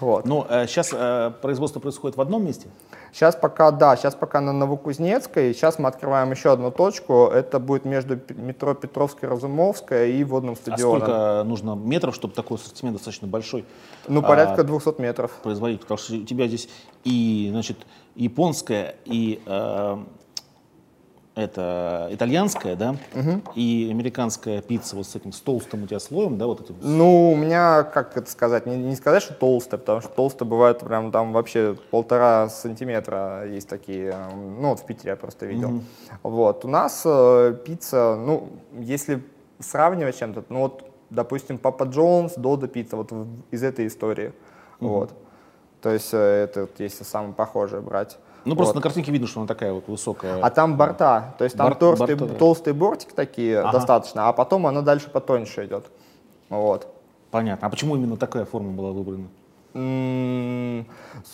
Вот. 0.00 0.26
Ну, 0.26 0.46
э, 0.48 0.66
сейчас 0.66 0.90
э, 0.92 1.32
производство 1.42 1.80
происходит 1.80 2.16
в 2.16 2.20
одном 2.20 2.44
месте? 2.44 2.68
Сейчас 3.12 3.34
пока, 3.34 3.70
да, 3.70 3.96
сейчас 3.96 4.14
пока 4.14 4.40
на 4.40 4.52
Новокузнецкой. 4.52 5.54
Сейчас 5.54 5.78
мы 5.78 5.88
открываем 5.88 6.30
еще 6.30 6.52
одну 6.52 6.70
точку. 6.70 7.26
Это 7.26 7.58
будет 7.58 7.84
между 7.84 8.18
метро 8.34 8.74
Петровская, 8.74 9.30
Разумовская 9.30 10.08
и 10.08 10.22
водным 10.24 10.56
стадионом. 10.56 11.02
А 11.02 11.06
сколько 11.06 11.42
нужно 11.44 11.74
метров, 11.74 12.14
чтобы 12.14 12.34
такой 12.34 12.58
ассортимент 12.58 12.96
достаточно 12.96 13.26
большой? 13.26 13.64
Ну, 14.06 14.22
порядка 14.22 14.60
а, 14.60 14.64
200 14.64 15.00
метров. 15.00 15.30
Производить, 15.42 15.80
потому 15.80 15.98
что 15.98 16.14
у 16.14 16.24
тебя 16.24 16.46
здесь 16.46 16.68
и, 17.04 17.48
значит, 17.50 17.78
японская, 18.14 18.96
и 19.04 19.40
э, 19.46 19.96
это 21.36 22.08
итальянская, 22.10 22.76
да, 22.76 22.96
угу. 23.14 23.42
и 23.54 23.88
американская 23.90 24.62
пицца 24.62 24.96
вот 24.96 25.06
с 25.06 25.14
этим 25.14 25.32
с 25.32 25.40
толстым 25.40 25.84
у 25.84 25.86
тебя 25.86 26.00
слоем, 26.00 26.38
да, 26.38 26.46
вот 26.46 26.62
этим. 26.62 26.76
Ну, 26.80 27.32
у 27.32 27.36
меня, 27.36 27.82
как 27.82 28.16
это 28.16 28.30
сказать, 28.30 28.64
не, 28.64 28.74
не 28.76 28.96
сказать, 28.96 29.22
что 29.22 29.34
толстая, 29.34 29.78
потому 29.78 30.00
что 30.00 30.08
толстая 30.08 30.48
бывает 30.48 30.80
прям 30.80 31.12
там 31.12 31.34
вообще 31.34 31.76
полтора 31.90 32.48
сантиметра 32.48 33.46
есть 33.46 33.68
такие, 33.68 34.16
ну 34.34 34.70
вот 34.70 34.80
в 34.80 34.86
Питере 34.86 35.10
я 35.10 35.16
просто 35.16 35.44
видел. 35.44 35.68
Угу. 35.68 35.82
Вот, 36.22 36.64
у 36.64 36.68
нас 36.68 37.02
э, 37.04 37.54
пицца, 37.66 38.16
ну, 38.16 38.48
если 38.72 39.22
сравнивать 39.58 40.18
чем-то, 40.18 40.44
ну 40.48 40.60
вот, 40.60 40.90
допустим, 41.10 41.58
Папа 41.58 41.84
Джонс, 41.84 42.32
Додо 42.36 42.66
пицца, 42.66 42.96
вот 42.96 43.12
из 43.50 43.62
этой 43.62 43.88
истории, 43.88 44.32
угу. 44.80 44.88
вот. 44.88 45.10
То 45.82 45.90
есть 45.90 46.14
э, 46.14 46.44
это, 46.44 46.66
если 46.78 47.04
самое 47.04 47.34
похожее 47.34 47.82
брать. 47.82 48.16
Ну, 48.46 48.54
просто 48.54 48.74
вот. 48.74 48.76
на 48.76 48.82
картинке 48.82 49.12
видно, 49.12 49.26
что 49.26 49.40
она 49.40 49.46
такая 49.46 49.72
вот 49.72 49.88
высокая. 49.88 50.40
А 50.40 50.50
там 50.50 50.76
борта, 50.76 51.34
то 51.36 51.44
есть 51.44 51.56
там 51.56 51.66
Борт, 51.66 51.98
борта, 51.98 52.16
да. 52.16 52.34
толстые 52.34 52.74
бортики 52.74 53.12
такие 53.12 53.58
ага. 53.60 53.72
достаточно, 53.72 54.28
а 54.28 54.32
потом 54.32 54.66
она 54.66 54.82
дальше 54.82 55.10
потоньше 55.10 55.66
идет. 55.66 55.86
Вот. 56.48 56.86
Понятно. 57.30 57.66
А 57.66 57.70
почему 57.70 57.96
именно 57.96 58.16
такая 58.16 58.44
форма 58.44 58.70
была 58.70 58.92
выбрана? 58.92 59.26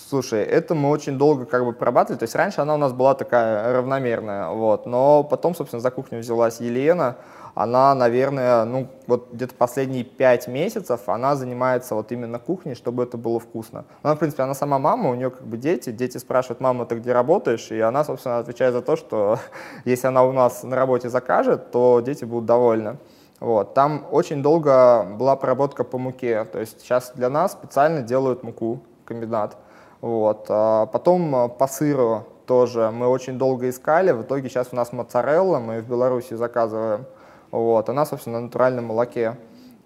Слушай, 0.08 0.42
это 0.42 0.74
мы 0.74 0.88
очень 0.90 1.18
долго 1.18 1.46
как 1.46 1.64
бы 1.64 1.72
прорабатывали. 1.72 2.18
То 2.18 2.24
есть 2.24 2.34
раньше 2.34 2.60
она 2.60 2.74
у 2.74 2.78
нас 2.78 2.92
была 2.92 3.14
такая 3.14 3.72
равномерная, 3.72 4.48
вот. 4.48 4.86
Но 4.86 5.24
потом, 5.24 5.54
собственно, 5.54 5.80
за 5.80 5.90
кухню 5.90 6.18
взялась 6.18 6.60
Елена. 6.60 7.16
Она, 7.54 7.94
наверное, 7.94 8.64
ну 8.64 8.88
вот 9.06 9.30
где-то 9.32 9.54
последние 9.54 10.04
пять 10.04 10.48
месяцев 10.48 11.00
она 11.06 11.36
занимается 11.36 11.94
вот 11.94 12.10
именно 12.10 12.38
кухней, 12.38 12.74
чтобы 12.74 13.02
это 13.02 13.18
было 13.18 13.38
вкусно. 13.38 13.84
Она, 14.02 14.14
в 14.14 14.18
принципе, 14.18 14.42
она 14.42 14.54
сама 14.54 14.78
мама, 14.78 15.10
у 15.10 15.14
нее 15.14 15.30
как 15.30 15.46
бы 15.46 15.58
дети. 15.58 15.90
Дети 15.90 16.16
спрашивают, 16.16 16.60
мама, 16.60 16.86
ты 16.86 16.96
где 16.96 17.12
работаешь? 17.12 17.70
И 17.70 17.78
она, 17.78 18.04
собственно, 18.04 18.38
отвечает 18.38 18.72
за 18.72 18.80
то, 18.80 18.96
что 18.96 19.38
если 19.84 20.06
она 20.06 20.24
у 20.24 20.32
нас 20.32 20.62
на 20.62 20.76
работе 20.76 21.10
закажет, 21.10 21.70
то 21.70 22.00
дети 22.00 22.24
будут 22.24 22.46
довольны. 22.46 22.96
Вот. 23.42 23.74
Там 23.74 24.06
очень 24.12 24.40
долго 24.40 25.04
была 25.18 25.34
проработка 25.34 25.82
по 25.82 25.98
муке, 25.98 26.44
то 26.44 26.60
есть 26.60 26.80
сейчас 26.80 27.10
для 27.16 27.28
нас 27.28 27.54
специально 27.54 28.00
делают 28.00 28.44
муку, 28.44 28.78
комбинат. 29.04 29.56
Вот. 30.00 30.46
А 30.48 30.86
потом 30.86 31.34
а, 31.34 31.48
по 31.48 31.66
сыру 31.66 32.22
тоже 32.46 32.92
мы 32.92 33.08
очень 33.08 33.38
долго 33.38 33.68
искали, 33.68 34.12
в 34.12 34.22
итоге 34.22 34.48
сейчас 34.48 34.68
у 34.70 34.76
нас 34.76 34.92
моцарелла, 34.92 35.58
мы 35.58 35.80
в 35.80 35.88
Беларуси 35.88 36.34
заказываем. 36.34 37.04
Вот. 37.50 37.88
Она, 37.88 38.06
собственно, 38.06 38.38
на 38.38 38.46
натуральном 38.46 38.84
молоке. 38.84 39.36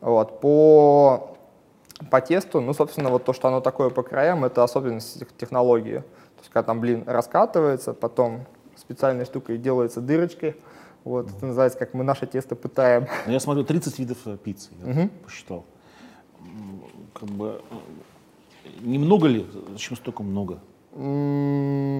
Вот. 0.03 0.39
По, 0.41 1.39
по 2.11 2.21
тесту, 2.21 2.61
ну, 2.61 2.75
собственно, 2.75 3.09
вот 3.09 3.25
то, 3.25 3.33
что 3.33 3.49
оно 3.49 3.63
такое 3.63 3.89
по 3.89 4.03
краям, 4.03 4.45
это 4.45 4.65
особенность 4.65 5.25
технологии. 5.39 6.01
То 6.01 6.41
есть, 6.41 6.51
когда 6.53 6.63
там 6.63 6.81
блин 6.81 7.05
раскатывается, 7.07 7.95
потом 7.95 8.45
специальной 8.77 9.25
штукой 9.25 9.57
делается 9.57 10.03
дырочки, 10.03 10.57
вот, 11.07 11.31
это 11.31 11.47
называется, 11.47 11.79
как 11.79 11.95
мы 11.95 12.03
наше 12.03 12.27
тесто 12.27 12.57
пытаем. 12.57 13.07
Ну, 13.27 13.33
я 13.33 13.39
смотрю, 13.39 13.63
30 13.63 13.99
видов 14.01 14.19
э, 14.27 14.37
пиццы, 14.37 14.71
я 14.85 14.91
угу. 14.91 15.11
посчитал. 15.25 15.65
Как 17.15 17.29
бы, 17.29 17.63
э, 17.71 18.69
немного 18.81 19.29
ли? 19.29 19.47
Зачем 19.71 19.97
столько 19.97 20.25
много? 20.25 20.59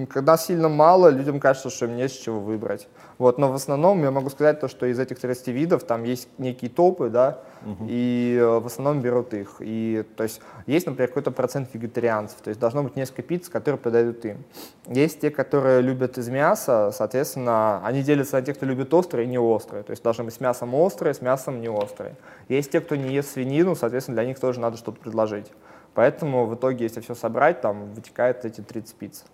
Когда 0.05 0.37
сильно 0.37 0.69
мало, 0.69 1.09
людям 1.09 1.39
кажется, 1.39 1.69
что 1.69 1.85
им 1.85 1.95
не 1.95 2.07
с 2.07 2.11
чего 2.11 2.39
выбрать. 2.39 2.87
Вот, 3.17 3.37
но 3.39 3.51
в 3.51 3.55
основном 3.55 4.03
я 4.03 4.11
могу 4.11 4.29
сказать 4.29 4.59
то, 4.59 4.67
что 4.67 4.85
из 4.85 4.99
этих 4.99 5.19
30 5.19 5.47
видов 5.47 5.83
там 5.83 6.03
есть 6.03 6.29
некие 6.37 6.69
топы, 6.69 7.09
да, 7.09 7.39
угу. 7.65 7.85
и 7.87 8.37
э, 8.39 8.59
в 8.59 8.65
основном 8.67 9.01
берут 9.01 9.33
их. 9.33 9.55
И, 9.59 10.05
то 10.15 10.23
есть 10.23 10.41
есть, 10.67 10.85
например, 10.85 11.07
какой-то 11.07 11.31
процент 11.31 11.69
вегетарианцев, 11.73 12.39
то 12.41 12.49
есть 12.49 12.59
должно 12.59 12.83
быть 12.83 12.95
несколько 12.95 13.23
пиц, 13.23 13.49
которые 13.49 13.79
подойдут 13.79 14.23
им. 14.25 14.43
Есть 14.85 15.21
те, 15.21 15.31
которые 15.31 15.81
любят 15.81 16.17
из 16.17 16.29
мяса, 16.29 16.91
соответственно, 16.93 17.81
они 17.83 18.03
делятся 18.03 18.35
на 18.35 18.43
тех, 18.43 18.57
кто 18.57 18.65
любит 18.65 18.93
острые 18.93 19.25
и 19.25 19.29
не 19.29 19.39
острые, 19.39 19.83
то 19.83 19.91
есть 19.91 20.03
должны 20.03 20.23
быть 20.23 20.35
с 20.35 20.39
мясом 20.39 20.75
острые, 20.75 21.13
с 21.13 21.21
мясом 21.21 21.59
не 21.59 21.69
острые. 21.69 22.15
Есть 22.49 22.71
те, 22.71 22.81
кто 22.81 22.95
не 22.95 23.13
ест 23.13 23.33
свинину, 23.33 23.75
соответственно, 23.75 24.15
для 24.15 24.25
них 24.25 24.39
тоже 24.39 24.59
надо 24.59 24.77
что-то 24.77 24.99
предложить. 24.99 25.51
Поэтому 25.97 26.45
в 26.45 26.53
итоге, 26.53 26.85
если 26.85 27.01
все 27.01 27.15
собрать, 27.15 27.61
там 27.61 27.91
вытекает 27.93 28.45
эти 28.45 28.61
30 28.61 28.95
пиц. 28.97 29.25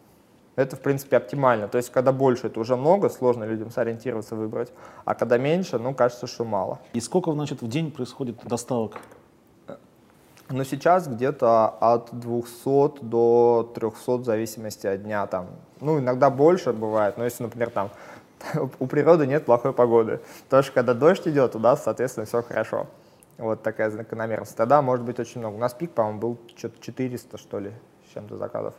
Это, 0.55 0.75
в 0.75 0.81
принципе, 0.81 1.17
оптимально. 1.17 1.67
То 1.67 1.77
есть, 1.77 1.89
когда 1.91 2.11
больше, 2.11 2.47
это 2.47 2.59
уже 2.59 2.75
много, 2.75 3.09
сложно 3.09 3.43
людям 3.43 3.71
сориентироваться, 3.71 4.35
выбрать. 4.35 4.71
А 5.03 5.15
когда 5.15 5.37
меньше, 5.37 5.79
ну, 5.79 5.95
кажется, 5.95 6.27
что 6.27 6.45
мало. 6.45 6.79
И 6.93 6.99
сколько, 6.99 7.31
значит, 7.31 7.61
в 7.61 7.67
день 7.67 7.91
происходит 7.91 8.37
доставок? 8.45 8.97
Ну, 10.49 10.63
сейчас 10.63 11.07
где-то 11.07 11.69
от 11.79 12.09
200 12.11 13.03
до 13.03 13.71
300 13.73 14.17
в 14.17 14.25
зависимости 14.25 14.85
от 14.85 15.03
дня. 15.03 15.25
Там. 15.25 15.47
Ну, 15.81 15.99
иногда 15.99 16.29
больше 16.29 16.73
бывает, 16.73 17.17
но 17.17 17.23
если, 17.23 17.43
например, 17.43 17.71
там 17.71 17.89
у 18.79 18.85
природы 18.85 19.25
нет 19.25 19.45
плохой 19.45 19.73
погоды. 19.73 20.19
То, 20.49 20.61
что 20.61 20.73
когда 20.73 20.93
дождь 20.93 21.27
идет, 21.27 21.55
у 21.55 21.59
нас, 21.59 21.83
соответственно, 21.83 22.27
все 22.27 22.43
хорошо. 22.43 22.87
Вот 23.39 23.63
такая 23.63 23.89
закономерность. 23.89 24.55
Тогда 24.55 24.83
может 24.83 25.03
быть 25.03 25.19
очень 25.19 25.39
много. 25.39 25.55
У 25.55 25.59
нас 25.59 25.73
пик, 25.73 25.91
по-моему, 25.91 26.19
был 26.19 26.37
что-то 26.55 26.79
400, 26.79 27.37
что 27.39 27.59
ли, 27.59 27.71
с 28.07 28.13
чем-то 28.13 28.37
заказов. 28.37 28.75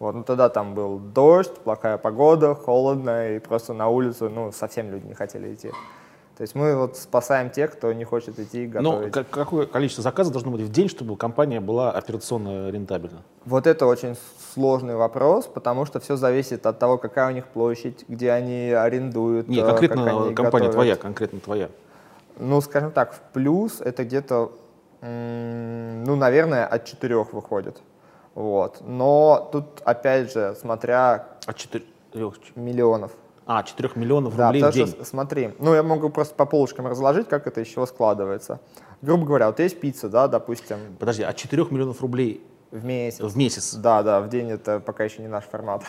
Вот, 0.00 0.14
ну 0.14 0.24
тогда 0.24 0.48
там 0.48 0.74
был 0.74 0.98
дождь, 0.98 1.52
плохая 1.62 1.98
погода, 1.98 2.54
холодно, 2.54 3.36
и 3.36 3.38
просто 3.38 3.74
на 3.74 3.88
улицу, 3.88 4.30
ну, 4.30 4.50
совсем 4.50 4.90
люди 4.90 5.06
не 5.06 5.12
хотели 5.12 5.54
идти. 5.54 5.68
То 6.38 6.42
есть 6.42 6.54
мы 6.54 6.74
вот 6.74 6.96
спасаем 6.96 7.50
тех, 7.50 7.72
кто 7.72 7.92
не 7.92 8.04
хочет 8.04 8.38
идти 8.38 8.66
ну, 8.66 8.92
готовить. 8.92 9.14
Ну, 9.14 9.24
какое 9.30 9.66
количество 9.66 10.02
заказов 10.02 10.32
должно 10.32 10.52
быть 10.52 10.62
в 10.62 10.72
день, 10.72 10.88
чтобы 10.88 11.18
компания 11.18 11.60
была 11.60 11.92
операционно 11.92 12.70
рентабельна? 12.70 13.24
Вот 13.44 13.66
это 13.66 13.84
очень 13.84 14.16
сложный 14.54 14.96
вопрос, 14.96 15.46
потому 15.46 15.84
что 15.84 16.00
все 16.00 16.16
зависит 16.16 16.64
от 16.64 16.78
того, 16.78 16.96
какая 16.96 17.28
у 17.28 17.34
них 17.34 17.46
площадь, 17.48 18.06
где 18.08 18.30
они 18.30 18.70
арендуют. 18.70 19.48
Нет, 19.48 19.66
конкретно 19.66 20.32
компания 20.32 20.32
готовят. 20.32 20.72
твоя, 20.72 20.96
конкретно 20.96 21.40
твоя. 21.40 21.68
Ну, 22.38 22.62
скажем 22.62 22.90
так, 22.90 23.12
в 23.12 23.20
плюс 23.34 23.82
это 23.82 24.02
где-то, 24.06 24.50
ну, 25.02 26.16
наверное, 26.16 26.66
от 26.66 26.86
четырех 26.86 27.34
выходит. 27.34 27.82
Вот. 28.34 28.78
Но 28.80 29.48
тут, 29.52 29.82
опять 29.84 30.32
же, 30.32 30.56
смотря... 30.58 31.28
От 31.46 31.56
четырех 31.56 32.34
миллионов. 32.54 33.12
А, 33.52 33.64
4 33.64 33.90
миллионов 33.96 34.36
да, 34.36 34.48
рублей 34.48 34.62
в 34.62 34.72
день. 34.72 34.86
Что, 34.86 35.04
смотри, 35.04 35.54
ну 35.58 35.74
я 35.74 35.82
могу 35.82 36.08
просто 36.08 36.36
по 36.36 36.46
полочкам 36.46 36.86
разложить, 36.86 37.26
как 37.26 37.48
это 37.48 37.60
еще 37.60 37.84
складывается. 37.84 38.60
Грубо 39.02 39.26
говоря, 39.26 39.48
вот 39.48 39.58
есть 39.58 39.80
пицца, 39.80 40.08
да, 40.08 40.28
допустим. 40.28 40.78
Подожди, 41.00 41.24
от 41.24 41.34
4 41.34 41.66
миллионов 41.70 42.00
рублей 42.00 42.46
в 42.70 42.84
месяц. 42.84 43.20
В 43.20 43.36
месяц. 43.36 43.74
Да, 43.74 44.04
да, 44.04 44.20
в 44.20 44.28
день 44.28 44.50
это 44.50 44.78
пока 44.78 45.02
еще 45.02 45.22
не 45.22 45.26
наш 45.26 45.44
формат. 45.44 45.82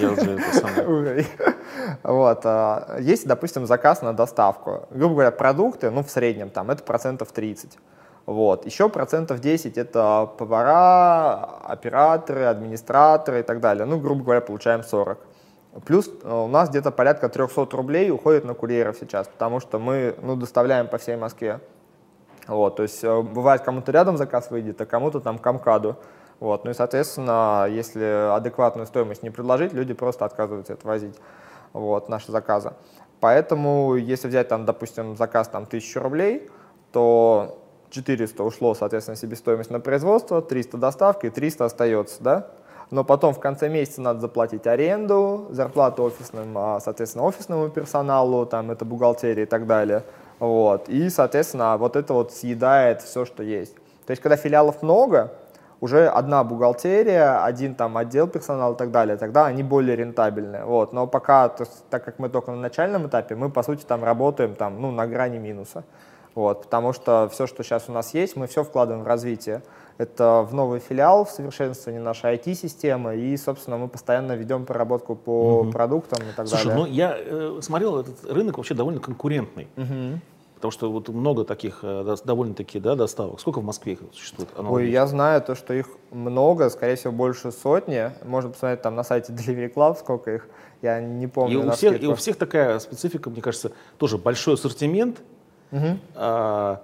Я 0.00 0.12
уже 0.12 0.38
это 0.38 0.58
самое. 0.58 1.26
Вот. 2.02 2.40
А, 2.44 2.96
есть, 3.00 3.26
допустим, 3.26 3.66
заказ 3.66 4.00
на 4.00 4.14
доставку. 4.14 4.86
Грубо 4.90 5.14
говоря, 5.14 5.30
продукты, 5.30 5.90
ну, 5.90 6.02
в 6.02 6.10
среднем 6.10 6.48
там, 6.48 6.70
это 6.70 6.82
процентов 6.82 7.32
30. 7.32 7.76
Вот. 8.26 8.64
Еще 8.64 8.88
процентов 8.88 9.40
10 9.40 9.76
это 9.76 10.30
повара, 10.38 11.44
операторы, 11.64 12.44
администраторы 12.44 13.40
и 13.40 13.42
так 13.42 13.60
далее. 13.60 13.84
Ну, 13.84 13.98
грубо 13.98 14.24
говоря, 14.24 14.40
получаем 14.40 14.82
40. 14.82 15.18
Плюс 15.84 16.08
э, 16.08 16.32
у 16.32 16.46
нас 16.46 16.70
где-то 16.70 16.90
порядка 16.90 17.28
300 17.28 17.68
рублей 17.72 18.10
уходит 18.10 18.44
на 18.44 18.54
курьеров 18.54 18.96
сейчас, 18.98 19.28
потому 19.28 19.60
что 19.60 19.78
мы 19.78 20.14
ну, 20.22 20.36
доставляем 20.36 20.88
по 20.88 20.98
всей 20.98 21.16
Москве. 21.16 21.60
Вот, 22.46 22.76
то 22.76 22.82
есть 22.82 23.02
э, 23.02 23.22
бывает 23.22 23.62
кому-то 23.62 23.90
рядом 23.92 24.16
заказ 24.16 24.50
выйдет, 24.50 24.80
а 24.80 24.86
кому-то 24.86 25.20
там 25.20 25.38
к 25.38 25.52
МКАДу. 25.52 25.96
Вот, 26.40 26.64
ну 26.64 26.70
и, 26.70 26.74
соответственно, 26.74 27.66
если 27.68 28.34
адекватную 28.34 28.86
стоимость 28.86 29.22
не 29.22 29.30
предложить, 29.30 29.72
люди 29.72 29.94
просто 29.94 30.24
отказываются 30.24 30.74
это 30.74 30.86
возить, 30.86 31.16
вот, 31.72 32.08
наши 32.08 32.30
заказы. 32.30 32.72
Поэтому, 33.20 33.94
если 33.94 34.28
взять 34.28 34.48
там, 34.48 34.64
допустим, 34.66 35.16
заказ 35.16 35.48
там 35.48 35.64
1000 35.64 36.00
рублей, 36.00 36.50
то 36.92 37.63
400 37.94 38.42
ушло, 38.42 38.74
соответственно, 38.74 39.16
себестоимость 39.16 39.70
на 39.70 39.80
производство, 39.80 40.42
300 40.42 40.76
доставка 40.76 41.26
и 41.28 41.30
300 41.30 41.64
остается, 41.64 42.22
да? 42.22 42.46
но 42.90 43.04
потом 43.04 43.34
в 43.34 43.40
конце 43.40 43.68
месяца 43.68 44.00
надо 44.00 44.20
заплатить 44.20 44.66
аренду, 44.66 45.46
зарплату 45.50 46.04
офисным, 46.04 46.56
а, 46.56 46.80
соответственно, 46.80 47.24
офисному 47.24 47.68
персоналу, 47.68 48.46
там, 48.46 48.70
это 48.70 48.84
бухгалтерия 48.84 49.44
и 49.44 49.46
так 49.46 49.66
далее. 49.66 50.02
Вот. 50.38 50.88
И, 50.88 51.08
соответственно, 51.08 51.76
вот 51.76 51.96
это 51.96 52.12
вот 52.12 52.32
съедает 52.32 53.02
все, 53.02 53.24
что 53.24 53.42
есть. 53.42 53.74
То 54.06 54.10
есть, 54.10 54.22
когда 54.22 54.36
филиалов 54.36 54.82
много, 54.82 55.32
уже 55.80 56.06
одна 56.06 56.44
бухгалтерия, 56.44 57.44
один 57.44 57.74
там 57.74 57.96
отдел 57.96 58.26
персонала 58.26 58.74
и 58.74 58.76
так 58.76 58.90
далее, 58.90 59.16
тогда 59.16 59.46
они 59.46 59.62
более 59.62 59.96
рентабельные. 59.96 60.64
Вот. 60.64 60.92
Но 60.92 61.06
пока, 61.06 61.48
то 61.48 61.64
есть, 61.64 61.84
так 61.90 62.04
как 62.04 62.18
мы 62.18 62.28
только 62.28 62.50
на 62.50 62.58
начальном 62.58 63.06
этапе, 63.06 63.34
мы, 63.34 63.50
по 63.50 63.62
сути, 63.62 63.84
там 63.84 64.04
работаем 64.04 64.54
там, 64.54 64.80
ну, 64.80 64.90
на 64.90 65.06
грани 65.06 65.38
минуса. 65.38 65.84
Вот. 66.34 66.62
Потому 66.62 66.92
что 66.92 67.28
все, 67.32 67.46
что 67.46 67.62
сейчас 67.62 67.84
у 67.88 67.92
нас 67.92 68.14
есть, 68.14 68.36
мы 68.36 68.46
все 68.46 68.64
вкладываем 68.64 69.04
в 69.04 69.06
развитие. 69.06 69.62
Это 69.96 70.46
в 70.48 70.52
новый 70.52 70.80
филиал, 70.80 71.24
в 71.24 71.30
совершенствование 71.30 72.02
нашей 72.02 72.34
IT-системы, 72.34 73.16
и, 73.16 73.36
собственно, 73.36 73.78
мы 73.78 73.86
постоянно 73.88 74.32
ведем 74.32 74.66
проработку 74.66 75.14
по 75.14 75.60
угу. 75.60 75.70
продуктам 75.70 76.18
и 76.28 76.32
так 76.34 76.48
Слушай, 76.48 76.66
далее. 76.66 76.84
ну 76.84 76.90
я 76.90 77.16
э, 77.16 77.58
смотрел, 77.62 78.00
этот 78.00 78.24
рынок 78.24 78.56
вообще 78.56 78.74
довольно 78.74 78.98
конкурентный. 79.00 79.68
Угу. 79.76 80.20
Потому 80.56 80.72
что 80.72 80.90
вот 80.90 81.08
много 81.10 81.44
таких 81.44 81.80
э, 81.82 82.16
довольно-таки 82.24 82.80
да, 82.80 82.96
доставок. 82.96 83.38
Сколько 83.38 83.60
в 83.60 83.64
Москве 83.64 83.92
их 83.92 83.98
существует? 84.12 84.48
Ой, 84.56 84.90
я 84.90 85.06
знаю 85.06 85.42
то, 85.42 85.54
что 85.54 85.74
их 85.74 85.88
много, 86.10 86.70
скорее 86.70 86.96
всего, 86.96 87.12
больше 87.12 87.52
сотни. 87.52 88.10
Можно 88.24 88.50
посмотреть 88.50 88.80
там 88.80 88.96
на 88.96 89.04
сайте 89.04 89.32
Delivery 89.32 89.72
Club, 89.72 89.96
сколько 89.98 90.34
их. 90.34 90.48
Я 90.80 91.00
не 91.00 91.26
помню. 91.26 91.62
И 91.62 91.66
у, 91.66 91.70
всех, 91.70 92.02
и 92.02 92.06
у 92.06 92.14
всех 92.14 92.36
такая 92.36 92.78
специфика, 92.78 93.30
мне 93.30 93.42
кажется, 93.42 93.72
тоже 93.98 94.16
большой 94.16 94.54
ассортимент. 94.54 95.18
Угу. 95.74 95.98
А, 96.14 96.82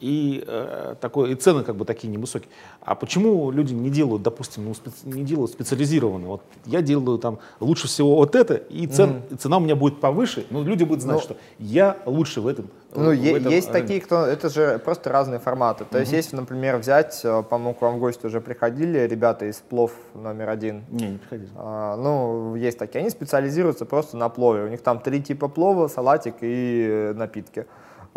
и 0.00 0.44
э, 0.46 0.94
такой 1.00 1.32
и 1.32 1.34
цены 1.34 1.64
как 1.64 1.76
бы 1.76 1.84
такие 1.84 2.08
невысокие. 2.08 2.48
А 2.82 2.94
почему 2.94 3.50
люди 3.50 3.74
не 3.74 3.90
делают, 3.90 4.22
допустим, 4.22 4.66
ну, 4.66 4.74
специ, 4.74 4.96
не 5.04 5.24
делают 5.24 5.50
специализированно? 5.50 6.28
Вот 6.28 6.42
я 6.66 6.82
делаю 6.82 7.18
там 7.18 7.38
лучше 7.60 7.88
всего 7.88 8.16
вот 8.16 8.34
это, 8.36 8.54
и, 8.54 8.86
цен, 8.86 9.22
mm-hmm. 9.28 9.36
цена 9.38 9.56
у 9.56 9.60
меня 9.60 9.76
будет 9.76 10.00
повыше, 10.00 10.46
но 10.50 10.62
люди 10.62 10.84
будут 10.84 11.02
знать, 11.02 11.16
ну, 11.16 11.22
что 11.22 11.36
я 11.58 11.96
лучше 12.06 12.40
в 12.40 12.46
этом. 12.46 12.70
Ну, 12.94 13.10
в 13.10 13.12
е- 13.12 13.36
этом 13.36 13.50
есть 13.50 13.68
рынке. 13.68 13.82
такие, 13.82 14.00
кто 14.00 14.24
это 14.24 14.48
же 14.48 14.80
просто 14.82 15.10
разные 15.10 15.40
форматы. 15.40 15.84
То 15.84 15.98
mm-hmm. 15.98 16.00
есть, 16.00 16.12
если, 16.12 16.36
например, 16.36 16.76
взять, 16.76 17.20
э, 17.24 17.42
по-моему, 17.42 17.74
к 17.74 17.82
вам 17.82 17.96
в 17.96 17.98
гости 17.98 18.24
уже 18.24 18.40
приходили 18.40 19.00
ребята 19.00 19.46
из 19.46 19.56
плов 19.56 19.92
номер 20.14 20.48
один. 20.48 20.84
Не, 20.90 21.08
не 21.08 21.18
приходили. 21.18 21.50
А, 21.56 21.96
ну, 21.96 22.54
есть 22.54 22.78
такие. 22.78 23.00
Они 23.00 23.10
специализируются 23.10 23.84
просто 23.84 24.16
на 24.16 24.28
плове. 24.28 24.64
У 24.64 24.68
них 24.68 24.80
там 24.80 25.00
три 25.00 25.20
типа 25.20 25.48
плова, 25.48 25.88
салатик 25.88 26.36
и 26.40 26.86
э, 26.88 27.12
напитки. 27.14 27.66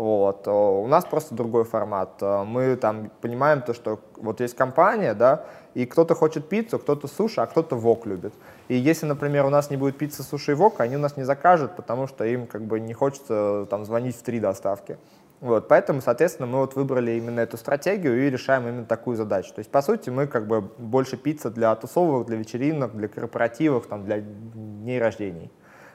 Вот. 0.02 0.48
Э, 0.48 0.52
у 0.52 0.88
нас 0.88 1.06
просто 1.06 1.36
другой 1.36 1.64
формат. 1.64 2.24
Э, 2.24 2.44
мы 2.44 2.76
там 2.76 3.12
понимаем 3.22 3.62
то, 3.62 3.76
что 3.76 4.00
вот 4.18 4.42
есть 4.42 4.56
компания, 4.56 5.14
да, 5.14 5.46
и 5.76 5.86
кто-то 5.86 6.16
хочет 6.16 6.50
пиццу, 6.50 6.80
кто-то 6.80 7.08
суши, 7.08 7.40
а 7.40 7.46
кто-то 7.46 7.76
вок 7.76 8.08
любит. 8.08 8.34
И 8.68 8.76
если, 8.76 9.06
например, 9.06 9.46
у 9.46 9.50
нас 9.50 9.70
не 9.70 9.78
будет 9.78 10.00
пиццы, 10.00 10.24
суши 10.24 10.54
и 10.54 10.56
вок, 10.56 10.80
они 10.80 10.96
у 10.96 11.00
нас 11.00 11.18
не 11.18 11.24
закажут, 11.24 11.76
потому 11.76 12.08
что 12.08 12.26
им 12.26 12.48
как 12.48 12.64
бы 12.64 12.80
не 12.80 12.96
хочется 12.96 13.68
там 13.70 13.86
звонить 13.86 14.16
в 14.16 14.24
три 14.24 14.40
доставки. 14.40 14.98
Вот, 15.40 15.68
поэтому, 15.68 16.02
соответственно, 16.02 16.48
мы 16.48 16.58
вот 16.58 16.74
выбрали 16.74 17.12
именно 17.12 17.40
эту 17.40 17.58
стратегию 17.58 18.26
и 18.26 18.32
решаем 18.32 18.68
именно 18.68 18.86
такую 18.86 19.18
задачу. 19.18 19.54
То 19.54 19.60
есть, 19.60 19.70
по 19.70 19.84
сути, 19.84 20.10
мы 20.10 20.26
как 20.26 20.48
бы 20.48 20.62
больше 20.62 21.16
пицца 21.16 21.52
для 21.52 21.76
тусовок, 21.76 22.26
для 22.26 22.38
вечеринок, 22.38 22.98
для 22.98 23.08
корпоративов, 23.08 23.86
там, 23.86 24.04
для 24.04 24.22
дней 24.22 25.00
рождений. 25.00 25.52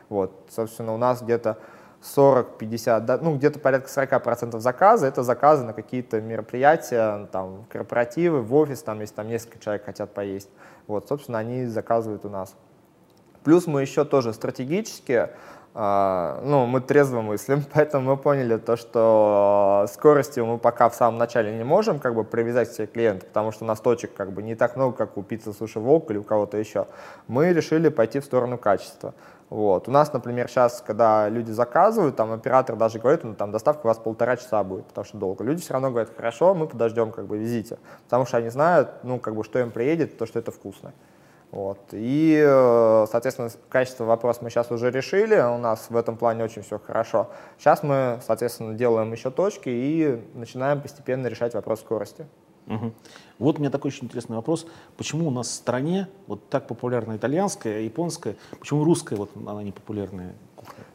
Вот, 0.08 0.30
собственно, 0.48 0.94
у 0.94 0.96
нас 0.96 1.22
где-то 1.22 1.58
40-50, 2.14 3.00
да, 3.00 3.18
ну 3.20 3.36
где-то 3.36 3.58
порядка 3.58 3.88
40% 3.88 4.58
заказа, 4.60 5.06
это 5.06 5.22
заказы 5.22 5.64
на 5.64 5.72
какие-то 5.72 6.20
мероприятия, 6.20 7.26
там, 7.32 7.64
корпоративы, 7.68 8.42
в 8.42 8.54
офис, 8.54 8.82
там, 8.82 9.00
если 9.00 9.14
там 9.14 9.28
несколько 9.28 9.58
человек 9.58 9.84
хотят 9.84 10.12
поесть. 10.14 10.50
Вот, 10.86 11.08
собственно, 11.08 11.38
они 11.38 11.66
заказывают 11.66 12.24
у 12.24 12.28
нас. 12.28 12.54
Плюс 13.42 13.66
мы 13.66 13.80
еще 13.80 14.04
тоже 14.04 14.32
стратегически, 14.32 15.28
э, 15.74 16.40
ну, 16.44 16.66
мы 16.66 16.80
трезво 16.80 17.22
мыслим, 17.22 17.64
поэтому 17.72 18.10
мы 18.10 18.16
поняли 18.16 18.56
то, 18.56 18.76
что 18.76 19.86
скоростью 19.92 20.46
мы 20.46 20.58
пока 20.58 20.88
в 20.88 20.94
самом 20.94 21.18
начале 21.18 21.56
не 21.56 21.64
можем 21.64 21.98
как 21.98 22.14
бы 22.14 22.24
привязать 22.24 22.70
всех 22.70 22.92
клиентов, 22.92 23.28
потому 23.28 23.52
что 23.52 23.64
у 23.64 23.68
нас 23.68 23.80
точек 23.80 24.14
как 24.14 24.32
бы 24.32 24.42
не 24.42 24.54
так 24.54 24.76
много, 24.76 24.96
как 24.96 25.16
у 25.16 25.22
пиццы 25.22 25.52
Суши 25.52 25.80
Волк 25.80 26.10
или 26.10 26.18
у 26.18 26.24
кого-то 26.24 26.56
еще. 26.56 26.86
Мы 27.28 27.52
решили 27.52 27.88
пойти 27.88 28.20
в 28.20 28.24
сторону 28.24 28.58
качества. 28.58 29.14
Вот. 29.48 29.86
У 29.86 29.92
нас, 29.92 30.12
например, 30.12 30.48
сейчас, 30.48 30.82
когда 30.84 31.28
люди 31.28 31.52
заказывают, 31.52 32.16
там 32.16 32.32
оператор 32.32 32.74
даже 32.74 32.98
говорит, 32.98 33.22
ну 33.22 33.34
там 33.34 33.52
доставка 33.52 33.86
у 33.86 33.88
вас 33.88 33.98
полтора 33.98 34.36
часа 34.36 34.64
будет, 34.64 34.86
потому 34.86 35.04
что 35.04 35.18
долго. 35.18 35.44
Люди 35.44 35.62
все 35.62 35.72
равно 35.72 35.90
говорят, 35.90 36.10
хорошо, 36.16 36.54
мы 36.54 36.66
подождем, 36.66 37.12
как 37.12 37.26
бы 37.26 37.38
везите. 37.38 37.78
Потому 38.04 38.26
что 38.26 38.38
они 38.38 38.48
знают, 38.48 38.90
ну, 39.04 39.20
как 39.20 39.36
бы, 39.36 39.44
что 39.44 39.60
им 39.60 39.70
приедет, 39.70 40.18
то, 40.18 40.26
что 40.26 40.40
это 40.40 40.50
вкусно. 40.50 40.92
Вот. 41.52 41.78
И, 41.92 42.42
э, 42.44 43.06
соответственно, 43.08 43.48
качество 43.68 44.04
вопроса 44.04 44.40
мы 44.42 44.50
сейчас 44.50 44.72
уже 44.72 44.90
решили, 44.90 45.36
у 45.36 45.58
нас 45.58 45.86
в 45.90 45.96
этом 45.96 46.16
плане 46.16 46.42
очень 46.42 46.62
все 46.62 46.80
хорошо. 46.80 47.30
Сейчас 47.56 47.84
мы, 47.84 48.18
соответственно, 48.26 48.74
делаем 48.74 49.12
еще 49.12 49.30
точки 49.30 49.68
и 49.68 50.22
начинаем 50.34 50.80
постепенно 50.80 51.28
решать 51.28 51.54
вопрос 51.54 51.80
скорости. 51.80 52.26
Угу. 52.66 52.92
Вот 53.38 53.58
у 53.58 53.60
меня 53.60 53.70
такой 53.70 53.88
очень 53.88 54.04
интересный 54.04 54.36
вопрос. 54.36 54.66
Почему 54.96 55.28
у 55.28 55.30
нас 55.30 55.48
в 55.48 55.52
стране 55.52 56.08
вот 56.26 56.48
так 56.48 56.66
популярна 56.66 57.16
итальянская, 57.16 57.80
японская, 57.80 58.36
почему 58.58 58.84
русская 58.84 59.16
вот 59.16 59.30
она 59.46 59.62
не 59.62 59.72
популярная? 59.72 60.34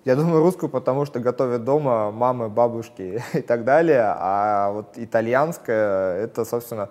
Я 0.04 0.16
думаю, 0.16 0.42
русскую, 0.42 0.70
потому 0.70 1.06
что 1.06 1.20
готовят 1.20 1.64
дома 1.64 2.12
мамы, 2.12 2.50
бабушки 2.50 3.24
и 3.34 3.42
так 3.42 3.64
далее, 3.64 4.04
а 4.04 4.72
вот 4.72 4.98
итальянская, 4.98 6.18
это, 6.18 6.44
собственно, 6.44 6.90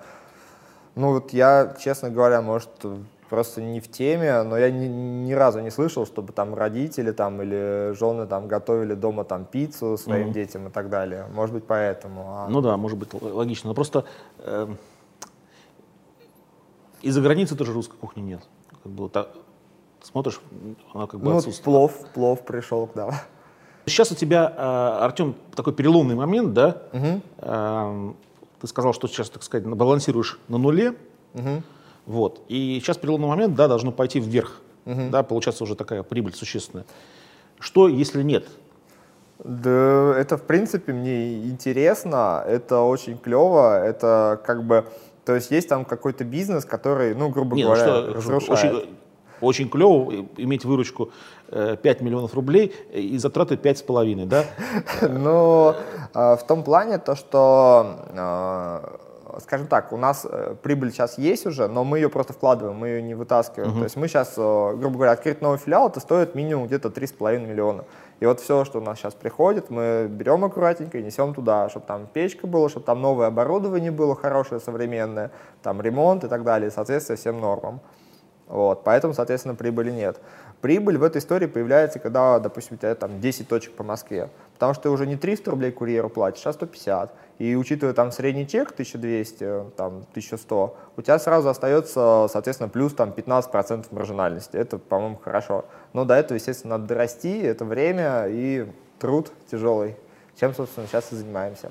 Ну 0.95 1.15
вот 1.15 1.33
я, 1.33 1.75
честно 1.79 2.11
говоря, 2.11 2.43
может, 2.43 2.71
просто 3.31 3.63
не 3.63 3.81
в 3.81 3.89
теме, 3.89 4.43
но 4.43 4.59
я 4.59 4.71
ни, 4.71 4.87
ни 4.87 5.33
разу 5.33 5.61
не 5.61 5.71
слышал, 5.71 6.05
чтобы 6.05 6.33
там 6.33 6.55
родители 6.55 7.13
там 7.13 7.41
или 7.41 7.95
жены 7.95 8.27
там 8.27 8.49
готовили 8.49 8.95
дома 8.95 9.25
там 9.25 9.45
пиццу 9.45 9.97
своим 9.97 10.29
mm-hmm. 10.29 10.33
детям 10.33 10.67
и 10.67 10.71
так 10.71 10.91
далее. 10.91 11.27
Может 11.33 11.55
быть, 11.55 11.65
поэтому. 11.65 12.25
А... 12.27 12.49
Ну 12.49 12.61
да, 12.61 12.77
может 12.77 12.99
быть, 12.99 13.09
логично. 13.15 13.69
Но 13.69 13.75
просто 13.75 14.05
э, 14.39 14.67
из-за 17.03 17.23
границы 17.23 17.57
тоже 17.57 17.73
русской 17.73 17.97
кухни 17.97 18.21
нет. 18.21 18.43
Как 18.83 18.93
бы, 18.93 19.09
так, 19.09 19.29
смотришь, 20.03 20.41
она 20.93 21.07
как 21.07 21.21
бы 21.21 21.31
ну, 21.31 21.37
отсутствует. 21.37 21.65
плов, 21.65 21.93
плов 22.13 22.45
пришел, 22.45 22.91
да. 22.95 23.23
Сейчас 23.87 24.11
у 24.11 24.17
тебя, 24.17 24.53
э, 24.57 25.05
Артем, 25.05 25.37
такой 25.55 25.73
переломный 25.73 26.17
момент, 26.17 26.53
да? 26.53 26.83
Угу. 26.93 27.21
Э, 27.39 28.13
ты 28.61 28.67
сказал, 28.67 28.93
что 28.93 29.07
сейчас, 29.07 29.31
так 29.31 29.45
сказать, 29.45 29.67
балансируешь 29.67 30.41
на 30.49 30.59
нуле. 30.59 30.97
Угу. 31.35 31.63
Вот. 32.07 32.43
И 32.49 32.79
сейчас 32.83 32.97
переломный 32.99 33.29
момент, 33.29 33.55
да, 33.55 33.69
должно 33.69 33.93
пойти 33.93 34.21
вверх. 34.21 34.61
Угу. 34.87 35.11
Да, 35.11 35.23
получается 35.23 35.65
уже 35.65 35.75
такая 35.75 36.03
прибыль 36.03 36.35
существенная. 36.35 36.87
Что, 37.59 37.89
если 37.89 38.23
нет? 38.23 38.47
Да, 39.43 40.15
это, 40.19 40.37
в 40.37 40.43
принципе, 40.43 40.93
мне 40.93 41.45
интересно, 41.45 42.45
это 42.47 42.81
очень 42.81 43.17
клево, 43.17 43.83
это 43.83 44.41
как 44.45 44.65
бы, 44.65 44.85
то 45.25 45.35
есть 45.35 45.51
есть 45.51 45.69
там 45.69 45.87
какой-то 45.87 46.25
бизнес, 46.25 46.67
который, 46.67 47.15
ну, 47.15 47.31
грубо 47.31 47.57
Нет, 47.57 47.67
ну 47.67 47.75
говоря, 47.75 47.93
ну 47.93 48.01
что, 48.03 48.15
разрушает. 48.15 48.75
Очень, 48.75 48.89
очень 49.41 49.71
клево 49.71 50.27
иметь 50.37 50.67
выручку 50.67 51.11
5 51.49 51.85
э, 51.85 52.05
миллионов 52.05 52.35
рублей 52.35 52.75
и 52.93 53.17
затраты 53.17 53.55
5,5, 53.55 54.27
да? 54.27 54.45
Ну, 55.09 55.75
в 56.13 56.41
том 56.47 56.63
плане 56.63 56.99
то, 56.99 57.15
что 57.17 58.91
скажем 59.39 59.67
так, 59.67 59.93
у 59.93 59.97
нас 59.97 60.27
э, 60.29 60.55
прибыль 60.63 60.91
сейчас 60.91 61.19
есть 61.19 61.47
уже, 61.47 61.69
но 61.69 61.85
мы 61.85 61.99
ее 61.99 62.09
просто 62.09 62.33
вкладываем, 62.33 62.77
мы 62.77 62.89
ее 62.89 63.03
не 63.03 63.15
вытаскиваем. 63.15 63.71
Uh-huh. 63.71 63.79
То 63.79 63.85
есть 63.85 63.97
мы 63.97 64.09
сейчас, 64.09 64.35
э, 64.37 64.77
грубо 64.77 64.97
говоря, 64.97 65.13
открыть 65.13 65.41
новый 65.41 65.59
филиал, 65.59 65.89
это 65.89 66.01
стоит 66.01 66.35
минимум 66.35 66.67
где-то 66.67 66.89
3,5 66.89 67.47
миллиона. 67.47 67.85
И 68.21 68.27
вот 68.27 68.41
все, 68.41 68.65
что 68.65 68.79
у 68.79 68.83
нас 68.83 68.99
сейчас 68.99 69.15
приходит, 69.15 69.71
мы 69.71 70.07
берем 70.11 70.45
аккуратненько 70.45 70.99
и 70.99 71.03
несем 71.03 71.35
туда, 71.35 71.69
чтобы 71.71 71.87
там 71.87 72.07
печка 72.07 72.47
была, 72.47 72.69
чтобы 72.69 72.85
там 72.85 73.01
новое 73.01 73.29
оборудование 73.29 73.91
было 73.91 74.15
хорошее, 74.15 74.61
современное, 74.61 75.31
там 75.63 75.81
ремонт 75.81 76.25
и 76.25 76.29
так 76.29 76.45
далее, 76.45 76.71
соответственно, 76.71 77.17
всем 77.17 77.41
нормам. 77.41 77.81
Вот, 78.51 78.83
поэтому, 78.83 79.15
соответственно, 79.15 79.55
прибыли 79.55 79.93
нет. 79.93 80.21
Прибыль 80.61 80.99
в 80.99 81.05
этой 81.05 81.19
истории 81.19 81.47
появляется, 81.47 82.01
когда, 82.01 82.41
допустим, 82.41 82.75
у 82.75 82.79
тебя 82.79 82.97
там 82.97 83.21
10 83.21 83.47
точек 83.47 83.75
по 83.75 83.85
Москве. 83.85 84.29
Потому 84.55 84.75
что 84.75 84.83
ты 84.83 84.91
уже 84.91 85.07
не 85.07 85.17
300 85.17 85.53
рублей 85.53 85.71
курьеру 85.71 86.11
платишь, 86.11 86.45
а 86.47 86.53
150. 86.53 87.15
И 87.39 87.55
учитывая 87.55 87.95
там 87.95 88.11
средний 88.11 88.49
чек 88.49 88.73
1200, 88.73 89.71
там 89.77 90.05
1100, 90.11 90.77
у 90.97 91.03
тебя 91.03 91.19
сразу 91.21 91.49
остается, 91.49 92.27
соответственно, 92.29 92.69
плюс 92.69 92.93
там 92.93 93.11
15% 93.11 93.87
маржинальности. 93.93 94.57
Это, 94.57 94.79
по-моему, 94.79 95.21
хорошо. 95.25 95.65
Но 95.93 96.05
до 96.05 96.15
этого, 96.15 96.37
естественно, 96.37 96.77
надо 96.77 96.89
дорасти, 96.89 97.41
это 97.43 97.65
время 97.65 98.27
и 98.29 98.67
труд 98.99 99.31
тяжелый, 99.49 99.95
чем, 100.39 100.55
собственно, 100.55 100.89
сейчас 100.89 101.13
и 101.13 101.15
занимаемся. 101.15 101.71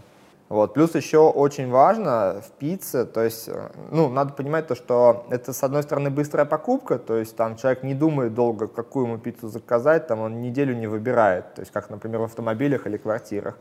Вот. 0.49 0.73
Плюс 0.73 0.95
еще 0.95 1.19
очень 1.19 1.69
важно 1.69 2.41
в 2.41 2.51
пицце, 2.57 3.05
то 3.05 3.23
есть, 3.23 3.47
э, 3.47 3.69
ну, 3.91 4.09
надо 4.09 4.33
понимать 4.33 4.65
то, 4.65 4.73
что 4.73 5.27
это, 5.29 5.53
с 5.53 5.63
одной 5.63 5.83
стороны, 5.83 6.09
быстрая 6.09 6.45
покупка, 6.45 6.97
то 6.97 7.17
есть 7.17 7.35
там 7.35 7.55
человек 7.55 7.83
не 7.83 7.93
думает 7.93 8.33
долго, 8.33 8.67
какую 8.67 9.05
ему 9.05 9.19
пиццу 9.19 9.47
заказать, 9.47 10.07
там 10.07 10.21
он 10.21 10.41
неделю 10.41 10.75
не 10.75 10.87
выбирает, 10.87 11.53
то 11.53 11.61
есть 11.61 11.71
как, 11.71 11.91
например, 11.91 12.21
в 12.21 12.23
автомобилях 12.23 12.87
или 12.87 12.97
квартирах. 12.97 13.57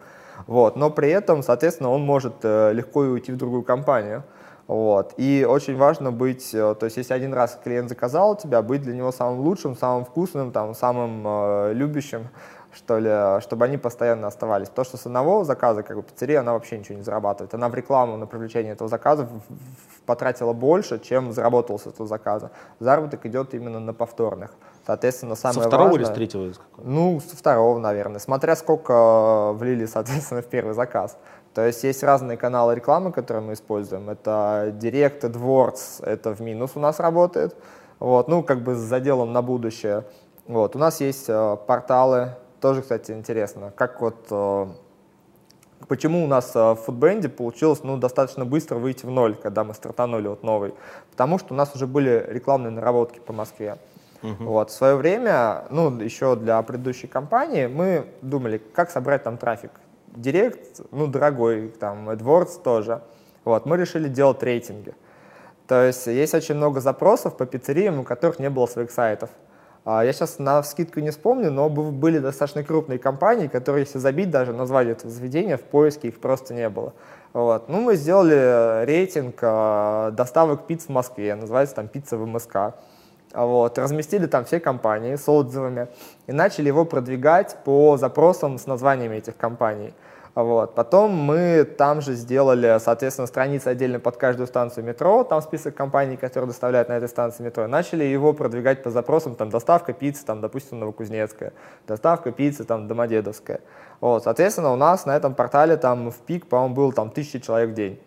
Вот. 0.46 0.76
Но 0.76 0.88
при 0.90 1.10
этом, 1.10 1.42
соответственно, 1.42 1.90
он 1.90 2.00
может 2.02 2.36
э, 2.42 2.72
легко 2.72 3.00
уйти 3.00 3.32
в 3.32 3.36
другую 3.36 3.64
компанию. 3.64 4.24
Вот. 4.66 5.14
И 5.16 5.46
очень 5.48 5.76
важно 5.76 6.12
быть, 6.12 6.54
э, 6.54 6.74
то 6.74 6.84
есть 6.86 6.98
если 6.98 7.14
один 7.14 7.34
раз 7.34 7.58
клиент 7.62 7.88
заказал 7.88 8.32
у 8.32 8.36
тебя, 8.36 8.60
быть 8.60 8.82
для 8.82 8.94
него 8.94 9.12
самым 9.12 9.40
лучшим, 9.40 9.76
самым 9.76 10.04
вкусным, 10.04 10.52
там, 10.52 10.74
самым 10.74 11.22
э, 11.26 11.72
любящим, 11.74 12.28
что 12.72 12.98
ли, 12.98 13.40
чтобы 13.40 13.64
они 13.64 13.78
постоянно 13.78 14.26
оставались. 14.26 14.68
То, 14.68 14.84
что 14.84 14.96
с 14.96 15.06
одного 15.06 15.44
заказа, 15.44 15.82
как 15.82 15.96
бы 15.96 16.02
пиццерия, 16.02 16.40
она 16.40 16.52
вообще 16.52 16.78
ничего 16.78 16.98
не 16.98 17.04
зарабатывает. 17.04 17.54
Она 17.54 17.68
в 17.68 17.74
рекламу 17.74 18.16
на 18.16 18.26
привлечение 18.26 18.72
этого 18.72 18.88
заказа 18.88 19.28
потратила 20.06 20.52
больше, 20.52 20.98
чем 20.98 21.32
заработала 21.32 21.78
с 21.78 21.86
этого 21.86 22.06
заказа. 22.06 22.50
Заработок 22.80 23.26
идет 23.26 23.54
именно 23.54 23.80
на 23.80 23.92
повторных. 23.94 24.52
Соответственно, 24.86 25.34
самое 25.34 25.62
Со 25.62 25.68
второго 25.68 25.88
важное, 25.88 26.04
или 26.04 26.12
с 26.12 26.14
третьего? 26.14 26.52
Ну, 26.78 27.20
со 27.20 27.36
второго, 27.36 27.78
наверное. 27.78 28.18
Смотря 28.18 28.56
сколько 28.56 29.52
влили, 29.52 29.86
соответственно, 29.86 30.42
в 30.42 30.46
первый 30.46 30.74
заказ. 30.74 31.18
То 31.54 31.66
есть 31.66 31.82
есть 31.84 32.02
разные 32.02 32.38
каналы 32.38 32.74
рекламы, 32.74 33.12
которые 33.12 33.42
мы 33.42 33.52
используем. 33.54 34.08
Это 34.10 34.72
Direct, 34.78 35.20
AdWords, 35.20 36.04
это 36.04 36.34
в 36.34 36.40
минус 36.40 36.72
у 36.74 36.80
нас 36.80 37.00
работает. 37.00 37.56
Вот, 37.98 38.28
ну, 38.28 38.42
как 38.42 38.62
бы 38.62 38.74
с 38.74 38.78
заделом 38.78 39.32
на 39.32 39.42
будущее. 39.42 40.04
Вот, 40.46 40.76
у 40.76 40.78
нас 40.78 41.00
есть 41.00 41.28
э, 41.28 41.56
порталы 41.66 42.36
тоже, 42.60 42.82
кстати, 42.82 43.12
интересно, 43.12 43.72
как 43.76 44.00
вот 44.00 44.26
э, 44.30 44.66
почему 45.86 46.24
у 46.24 46.26
нас 46.26 46.54
э, 46.54 46.58
в 46.58 46.76
фудбенде 46.76 47.28
получилось 47.28 47.80
ну, 47.82 47.96
достаточно 47.96 48.44
быстро 48.44 48.76
выйти 48.76 49.06
в 49.06 49.10
ноль, 49.10 49.36
когда 49.36 49.64
мы 49.64 49.74
стартанули 49.74 50.28
вот 50.28 50.42
новый. 50.42 50.74
Потому 51.10 51.38
что 51.38 51.54
у 51.54 51.56
нас 51.56 51.74
уже 51.74 51.86
были 51.86 52.24
рекламные 52.28 52.70
наработки 52.70 53.20
по 53.20 53.32
Москве. 53.32 53.78
Uh-huh. 54.22 54.44
Вот, 54.44 54.70
в 54.70 54.72
свое 54.72 54.96
время, 54.96 55.64
ну, 55.70 55.96
еще 56.00 56.34
для 56.34 56.60
предыдущей 56.62 57.06
компании, 57.06 57.66
мы 57.66 58.06
думали, 58.20 58.58
как 58.58 58.90
собрать 58.90 59.22
там 59.22 59.38
трафик. 59.38 59.70
Директ, 60.08 60.80
ну, 60.90 61.06
дорогой, 61.06 61.68
там, 61.68 62.10
AdWords 62.10 62.62
тоже. 62.62 63.02
Вот, 63.44 63.64
мы 63.64 63.76
решили 63.76 64.08
делать 64.08 64.42
рейтинги. 64.42 64.94
То 65.68 65.84
есть 65.84 66.06
есть 66.06 66.34
очень 66.34 66.56
много 66.56 66.80
запросов 66.80 67.36
по 67.36 67.46
пиццериям, 67.46 68.00
у 68.00 68.02
которых 68.02 68.38
не 68.38 68.50
было 68.50 68.66
своих 68.66 68.90
сайтов. 68.90 69.30
А, 69.90 70.04
я 70.04 70.12
сейчас 70.12 70.38
на 70.38 70.62
скидку 70.64 71.00
не 71.00 71.08
вспомню, 71.08 71.50
но 71.50 71.70
были 71.70 72.18
достаточно 72.18 72.62
крупные 72.62 72.98
компании, 72.98 73.46
которые, 73.46 73.84
если 73.84 73.98
забить 73.98 74.30
даже 74.30 74.52
название 74.52 74.92
этого 74.92 75.10
заведения, 75.10 75.56
в 75.56 75.62
поиске 75.62 76.08
их 76.08 76.20
просто 76.20 76.52
не 76.52 76.68
было. 76.68 76.92
Вот. 77.32 77.70
Ну, 77.70 77.80
мы 77.80 77.96
сделали 77.96 78.84
рейтинг 78.84 79.36
э, 79.40 80.10
доставок 80.12 80.66
пиц 80.66 80.84
в 80.84 80.88
Москве, 80.90 81.34
называется 81.34 81.76
там 81.76 81.88
«Пицца 81.88 82.18
в 82.18 82.26
МСК». 82.26 82.74
Вот. 83.32 83.78
Разместили 83.78 84.26
там 84.26 84.44
все 84.44 84.60
компании 84.60 85.16
с 85.16 85.26
отзывами 85.26 85.88
и 86.26 86.32
начали 86.32 86.66
его 86.66 86.84
продвигать 86.84 87.56
по 87.64 87.96
запросам 87.96 88.58
с 88.58 88.66
названиями 88.66 89.16
этих 89.16 89.38
компаний. 89.38 89.94
Вот. 90.38 90.76
Потом 90.76 91.10
мы 91.10 91.64
там 91.64 92.00
же 92.00 92.14
сделали, 92.14 92.78
соответственно, 92.78 93.26
страницы 93.26 93.66
отдельно 93.66 93.98
под 93.98 94.18
каждую 94.18 94.46
станцию 94.46 94.84
метро, 94.84 95.24
там 95.24 95.42
список 95.42 95.74
компаний, 95.74 96.16
которые 96.16 96.46
доставляют 96.46 96.88
на 96.88 96.92
этой 96.92 97.08
станции 97.08 97.42
метро. 97.42 97.66
Начали 97.66 98.04
его 98.04 98.32
продвигать 98.32 98.84
по 98.84 98.90
запросам, 98.90 99.34
там, 99.34 99.50
доставка 99.50 99.92
пиццы, 99.92 100.24
там, 100.24 100.40
допустим, 100.40 100.78
Новокузнецкая, 100.78 101.54
доставка 101.88 102.30
пиццы, 102.30 102.62
там, 102.62 102.86
Домодедовская. 102.86 103.62
Вот, 104.00 104.22
соответственно, 104.22 104.72
у 104.72 104.76
нас 104.76 105.06
на 105.06 105.16
этом 105.16 105.34
портале 105.34 105.76
там 105.76 106.12
в 106.12 106.18
пик, 106.18 106.46
по-моему, 106.46 106.72
было 106.72 106.92
там 106.92 107.10
тысячи 107.10 107.40
человек 107.40 107.70
в 107.70 107.74
день. 107.74 108.00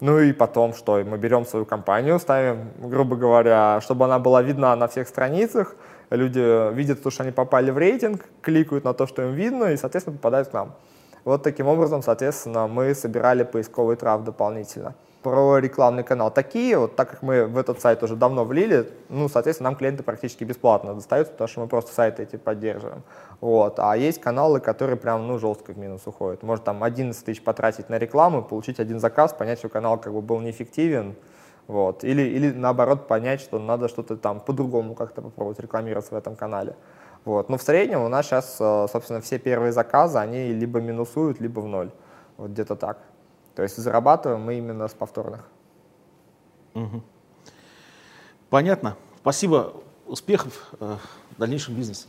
Ну 0.00 0.18
и 0.18 0.32
потом 0.32 0.74
что? 0.74 0.96
Мы 1.04 1.18
берем 1.18 1.46
свою 1.46 1.66
компанию, 1.66 2.18
ставим, 2.18 2.72
грубо 2.78 3.14
говоря, 3.14 3.80
чтобы 3.80 4.06
она 4.06 4.18
была 4.18 4.42
видна 4.42 4.74
на 4.74 4.88
всех 4.88 5.06
страницах, 5.06 5.76
люди 6.10 6.74
видят 6.74 7.00
то, 7.04 7.10
что 7.10 7.22
они 7.22 7.30
попали 7.30 7.70
в 7.70 7.78
рейтинг, 7.78 8.24
кликают 8.42 8.82
на 8.82 8.92
то, 8.92 9.06
что 9.06 9.22
им 9.22 9.34
видно, 9.34 9.66
и, 9.66 9.76
соответственно, 9.76 10.16
попадают 10.16 10.48
к 10.48 10.52
нам. 10.52 10.74
Вот 11.26 11.42
таким 11.42 11.66
образом, 11.66 12.02
соответственно, 12.02 12.68
мы 12.68 12.94
собирали 12.94 13.42
поисковый 13.42 13.96
трав 13.96 14.22
дополнительно. 14.22 14.94
Про 15.24 15.58
рекламный 15.58 16.04
канал. 16.04 16.30
Такие, 16.30 16.78
вот 16.78 16.94
так 16.94 17.10
как 17.10 17.22
мы 17.22 17.46
в 17.46 17.58
этот 17.58 17.80
сайт 17.80 18.00
уже 18.04 18.14
давно 18.14 18.44
влили, 18.44 18.88
ну, 19.08 19.28
соответственно, 19.28 19.70
нам 19.70 19.76
клиенты 19.76 20.04
практически 20.04 20.44
бесплатно 20.44 20.94
достаются, 20.94 21.32
потому 21.32 21.48
что 21.48 21.60
мы 21.62 21.66
просто 21.66 21.92
сайты 21.92 22.22
эти 22.22 22.36
поддерживаем. 22.36 23.02
Вот. 23.40 23.80
А 23.80 23.96
есть 23.96 24.20
каналы, 24.20 24.60
которые 24.60 24.96
прям, 24.96 25.26
ну, 25.26 25.36
жестко 25.40 25.72
в 25.72 25.78
минус 25.78 26.02
уходят. 26.06 26.44
Может 26.44 26.64
там 26.64 26.84
11 26.84 27.24
тысяч 27.24 27.42
потратить 27.42 27.88
на 27.88 27.98
рекламу, 27.98 28.44
получить 28.44 28.78
один 28.78 29.00
заказ, 29.00 29.32
понять, 29.32 29.58
что 29.58 29.68
канал 29.68 29.98
как 29.98 30.12
бы 30.12 30.22
был 30.22 30.38
неэффективен, 30.38 31.16
вот. 31.66 32.04
Или, 32.04 32.22
или 32.22 32.52
наоборот 32.52 33.08
понять, 33.08 33.40
что 33.40 33.58
надо 33.58 33.88
что-то 33.88 34.16
там 34.16 34.38
по-другому 34.38 34.94
как-то 34.94 35.22
попробовать 35.22 35.58
рекламироваться 35.58 36.14
в 36.14 36.16
этом 36.16 36.36
канале. 36.36 36.76
Вот. 37.26 37.48
Но 37.48 37.58
в 37.58 37.62
среднем 37.62 38.02
у 38.02 38.08
нас 38.08 38.26
сейчас, 38.26 38.56
э, 38.60 38.86
собственно, 38.90 39.20
все 39.20 39.40
первые 39.40 39.72
заказы, 39.72 40.18
они 40.18 40.52
либо 40.52 40.80
минусуют, 40.80 41.40
либо 41.40 41.58
в 41.58 41.66
ноль. 41.66 41.90
Вот 42.36 42.52
где-то 42.52 42.76
так. 42.76 42.98
То 43.56 43.64
есть 43.64 43.76
зарабатываем 43.76 44.42
мы 44.42 44.54
именно 44.54 44.86
с 44.86 44.94
повторных. 44.94 45.40
Угу. 46.74 47.02
Понятно. 48.48 48.96
Спасибо. 49.18 49.72
Успехов 50.06 50.72
э, 50.78 50.96
в 51.36 51.40
дальнейшем 51.40 51.74
бизнесе. 51.74 52.06